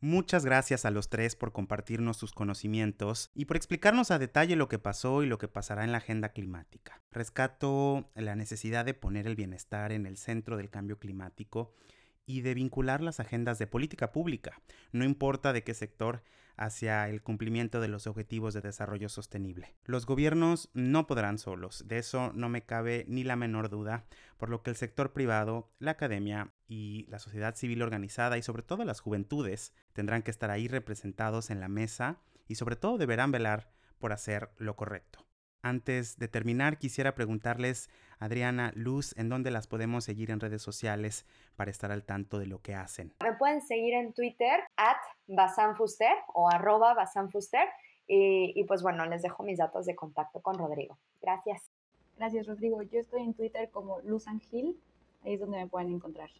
Muchas 0.00 0.44
gracias 0.44 0.84
a 0.84 0.92
los 0.92 1.08
tres 1.08 1.34
por 1.34 1.50
compartirnos 1.50 2.16
sus 2.16 2.32
conocimientos 2.32 3.32
y 3.34 3.46
por 3.46 3.56
explicarnos 3.56 4.12
a 4.12 4.20
detalle 4.20 4.54
lo 4.54 4.68
que 4.68 4.78
pasó 4.78 5.24
y 5.24 5.26
lo 5.26 5.38
que 5.38 5.48
pasará 5.48 5.82
en 5.82 5.90
la 5.90 5.98
agenda 5.98 6.28
climática. 6.28 7.02
Rescato 7.10 8.08
la 8.14 8.36
necesidad 8.36 8.84
de 8.84 8.94
poner 8.94 9.26
el 9.26 9.34
bienestar 9.34 9.90
en 9.90 10.06
el 10.06 10.16
centro 10.16 10.56
del 10.56 10.70
cambio 10.70 11.00
climático 11.00 11.74
y 12.26 12.42
de 12.42 12.54
vincular 12.54 13.00
las 13.00 13.18
agendas 13.18 13.58
de 13.58 13.66
política 13.66 14.12
pública, 14.12 14.60
no 14.92 15.04
importa 15.04 15.52
de 15.52 15.64
qué 15.64 15.74
sector, 15.74 16.22
hacia 16.58 17.08
el 17.08 17.22
cumplimiento 17.22 17.80
de 17.80 17.88
los 17.88 18.06
objetivos 18.06 18.52
de 18.52 18.60
desarrollo 18.60 19.08
sostenible. 19.08 19.76
Los 19.84 20.06
gobiernos 20.06 20.70
no 20.74 21.06
podrán 21.06 21.38
solos, 21.38 21.84
de 21.86 21.98
eso 21.98 22.32
no 22.34 22.48
me 22.48 22.62
cabe 22.66 23.04
ni 23.08 23.22
la 23.22 23.36
menor 23.36 23.70
duda, 23.70 24.04
por 24.36 24.50
lo 24.50 24.62
que 24.62 24.70
el 24.70 24.76
sector 24.76 25.12
privado, 25.12 25.70
la 25.78 25.92
academia 25.92 26.52
y 26.66 27.06
la 27.08 27.20
sociedad 27.20 27.54
civil 27.54 27.80
organizada 27.80 28.36
y 28.36 28.42
sobre 28.42 28.64
todo 28.64 28.84
las 28.84 29.00
juventudes 29.00 29.72
tendrán 29.98 30.22
que 30.22 30.30
estar 30.30 30.52
ahí 30.52 30.68
representados 30.68 31.50
en 31.50 31.58
la 31.58 31.66
mesa 31.66 32.20
y 32.46 32.54
sobre 32.54 32.76
todo 32.76 32.98
deberán 32.98 33.32
velar 33.32 33.68
por 33.98 34.12
hacer 34.12 34.48
lo 34.56 34.76
correcto. 34.76 35.26
Antes 35.60 36.18
de 36.18 36.28
terminar, 36.28 36.78
quisiera 36.78 37.16
preguntarles, 37.16 37.90
Adriana, 38.20 38.70
Luz, 38.76 39.12
¿en 39.18 39.28
dónde 39.28 39.50
las 39.50 39.66
podemos 39.66 40.04
seguir 40.04 40.30
en 40.30 40.38
redes 40.38 40.62
sociales 40.62 41.26
para 41.56 41.72
estar 41.72 41.90
al 41.90 42.04
tanto 42.04 42.38
de 42.38 42.46
lo 42.46 42.62
que 42.62 42.76
hacen? 42.76 43.12
Me 43.24 43.32
pueden 43.32 43.60
seguir 43.60 43.94
en 43.94 44.12
Twitter, 44.12 44.60
at 44.76 44.98
basanfuster 45.26 46.14
o 46.32 46.48
arroba 46.48 46.94
basanfuster. 46.94 47.66
Y, 48.06 48.52
y 48.54 48.62
pues 48.66 48.84
bueno, 48.84 49.04
les 49.04 49.22
dejo 49.22 49.42
mis 49.42 49.58
datos 49.58 49.84
de 49.84 49.96
contacto 49.96 50.40
con 50.40 50.58
Rodrigo. 50.58 50.96
Gracias. 51.20 51.72
Gracias, 52.18 52.46
Rodrigo. 52.46 52.82
Yo 52.82 53.00
estoy 53.00 53.22
en 53.22 53.34
Twitter 53.34 53.68
como 53.72 54.00
Luz 54.02 54.28
Angil. 54.28 54.80
Ahí 55.24 55.34
es 55.34 55.40
donde 55.40 55.58
me 55.58 55.66
pueden 55.66 55.92
encontrar. 55.92 56.30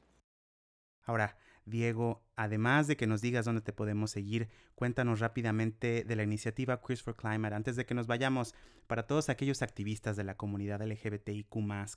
Ahora, 1.03 1.37
Diego, 1.68 2.22
además 2.37 2.87
de 2.87 2.96
que 2.96 3.07
nos 3.07 3.20
digas 3.20 3.44
dónde 3.44 3.61
te 3.61 3.72
podemos 3.72 4.11
seguir, 4.11 4.48
cuéntanos 4.74 5.20
rápidamente 5.20 6.04
de 6.04 6.16
la 6.16 6.22
iniciativa 6.22 6.81
Queers 6.81 7.02
for 7.02 7.16
Climate 7.16 7.54
antes 7.54 7.76
de 7.76 7.87
que 7.87 7.94
nos 7.94 8.07
vayamos 8.07 8.54
para 8.87 9.07
todos 9.07 9.28
aquellos 9.28 9.62
activistas 9.62 10.16
de 10.16 10.24
la 10.24 10.37
comunidad 10.37 10.83
LGBTIQ 10.83 11.48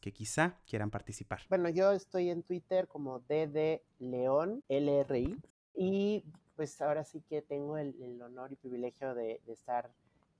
que 0.02 0.14
quizá 0.14 0.60
quieran 0.66 0.92
participar. 0.92 1.42
Bueno, 1.50 1.70
yo 1.70 1.92
estoy 1.92 2.30
en 2.30 2.44
Twitter 2.44 2.88
como 2.88 3.20
DD 3.20 3.82
LRI 4.00 5.38
y 5.74 6.26
pues 6.56 6.82
ahora 6.82 7.04
sí 7.04 7.22
que 7.22 7.42
tengo 7.42 7.78
el, 7.78 8.22
honor 8.22 8.52
y 8.52 8.56
privilegio 8.56 9.16
de 9.16 9.42
estar 9.48 9.90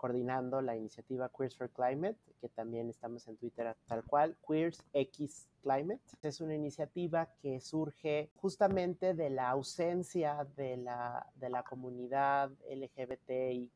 coordinando 0.02 0.64
la 0.64 0.76
iniciativa 0.76 1.30
Queers 1.30 1.56
for 1.56 1.70
Climate, 1.70 2.18
que 2.40 2.50
también 2.50 2.90
estamos 2.90 3.28
en 3.28 3.38
Twitter 3.38 3.78
tal 3.86 4.04
cual, 4.04 4.36
Queers 4.48 4.84
X 4.94 5.48
Climate. 5.62 6.02
Es 6.24 6.42
una 6.42 6.56
iniciativa 6.56 7.30
que 7.40 7.62
surge 7.62 8.32
justamente 8.36 9.14
de 9.14 9.30
la 9.30 9.52
ausencia 9.52 10.48
de 10.58 10.78
la, 10.78 11.28
de 11.36 11.50
la 11.52 11.62
comunidad 11.62 12.50
LGBTIQ 12.68 13.70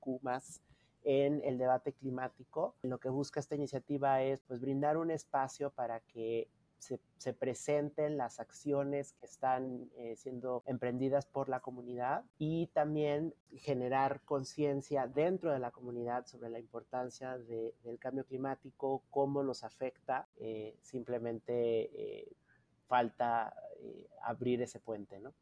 en 1.04 1.44
el 1.44 1.60
debate 1.60 1.94
climático. 1.94 2.74
Lo 2.82 2.98
que 2.98 3.10
busca 3.10 3.40
esta 3.40 3.54
iniciativa 3.54 4.24
es 4.24 4.42
pues, 4.48 4.60
brindar 4.60 4.98
un 4.98 5.12
espacio 5.12 5.70
para 5.70 6.00
que 6.00 6.48
se, 6.80 7.34
presenten 7.34 8.18
las 8.18 8.40
acciones 8.40 9.14
que 9.14 9.26
están 9.26 9.90
eh, 9.98 10.16
siendo 10.16 10.64
emprendidas 10.66 11.26
por 11.26 11.50
la 11.50 11.60
comunidad 11.60 12.24
y 12.38 12.68
también 12.68 13.34
generar 13.56 14.22
conciencia 14.26 15.08
dentro 15.08 15.52
de 15.52 15.60
la 15.60 15.72
comunidad 15.72 16.28
sobre 16.28 16.50
la 16.50 16.60
importancia 16.60 17.38
del 17.38 17.98
cambio 18.00 18.26
climático, 18.26 19.02
cómo 19.10 19.44
nos 19.44 19.64
afecta. 19.64 20.28
Eh, 20.38 20.76
simplemente 20.82 21.90
eh, 21.94 22.32
falta 22.88 23.56
abrir 24.22 24.62
ese 24.62 24.80
puente, 24.80 25.20
¿no? 25.20 25.34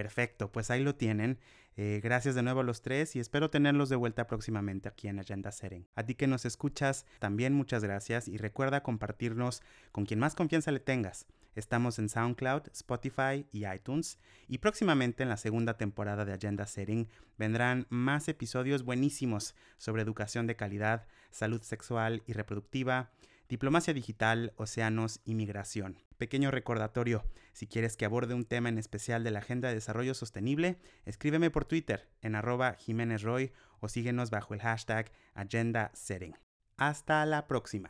Perfecto, 0.00 0.50
pues 0.50 0.70
ahí 0.70 0.82
lo 0.82 0.94
tienen. 0.94 1.38
Eh, 1.76 2.00
gracias 2.02 2.34
de 2.34 2.42
nuevo 2.42 2.60
a 2.60 2.64
los 2.64 2.80
tres 2.80 3.16
y 3.16 3.20
espero 3.20 3.50
tenerlos 3.50 3.90
de 3.90 3.96
vuelta 3.96 4.26
próximamente 4.26 4.88
aquí 4.88 5.08
en 5.08 5.18
Agenda 5.18 5.52
Setting. 5.52 5.86
A 5.94 6.04
ti 6.04 6.14
que 6.14 6.26
nos 6.26 6.46
escuchas, 6.46 7.04
también 7.18 7.52
muchas 7.52 7.84
gracias 7.84 8.26
y 8.26 8.38
recuerda 8.38 8.82
compartirnos 8.82 9.60
con 9.92 10.06
quien 10.06 10.18
más 10.18 10.34
confianza 10.34 10.72
le 10.72 10.80
tengas. 10.80 11.26
Estamos 11.54 11.98
en 11.98 12.08
SoundCloud, 12.08 12.68
Spotify 12.72 13.44
y 13.52 13.66
iTunes 13.66 14.18
y 14.48 14.56
próximamente 14.56 15.22
en 15.22 15.28
la 15.28 15.36
segunda 15.36 15.76
temporada 15.76 16.24
de 16.24 16.32
Agenda 16.32 16.66
Setting 16.66 17.06
vendrán 17.36 17.86
más 17.90 18.26
episodios 18.28 18.84
buenísimos 18.84 19.54
sobre 19.76 20.00
educación 20.00 20.46
de 20.46 20.56
calidad, 20.56 21.08
salud 21.30 21.60
sexual 21.60 22.22
y 22.26 22.32
reproductiva, 22.32 23.10
diplomacia 23.50 23.92
digital, 23.92 24.54
océanos 24.56 25.20
y 25.26 25.34
migración. 25.34 25.98
Pequeño 26.20 26.50
recordatorio, 26.50 27.24
si 27.54 27.66
quieres 27.66 27.96
que 27.96 28.04
aborde 28.04 28.34
un 28.34 28.44
tema 28.44 28.68
en 28.68 28.76
especial 28.76 29.24
de 29.24 29.30
la 29.30 29.38
Agenda 29.38 29.68
de 29.68 29.76
Desarrollo 29.76 30.12
Sostenible, 30.12 30.76
escríbeme 31.06 31.50
por 31.50 31.64
Twitter 31.64 32.10
en 32.20 32.34
arroba 32.34 32.74
Jiménez 32.74 33.22
Roy 33.22 33.54
o 33.80 33.88
síguenos 33.88 34.28
bajo 34.28 34.52
el 34.52 34.60
hashtag 34.60 35.10
Agenda 35.32 35.90
Setting. 35.94 36.36
Hasta 36.76 37.24
la 37.24 37.46
próxima. 37.46 37.88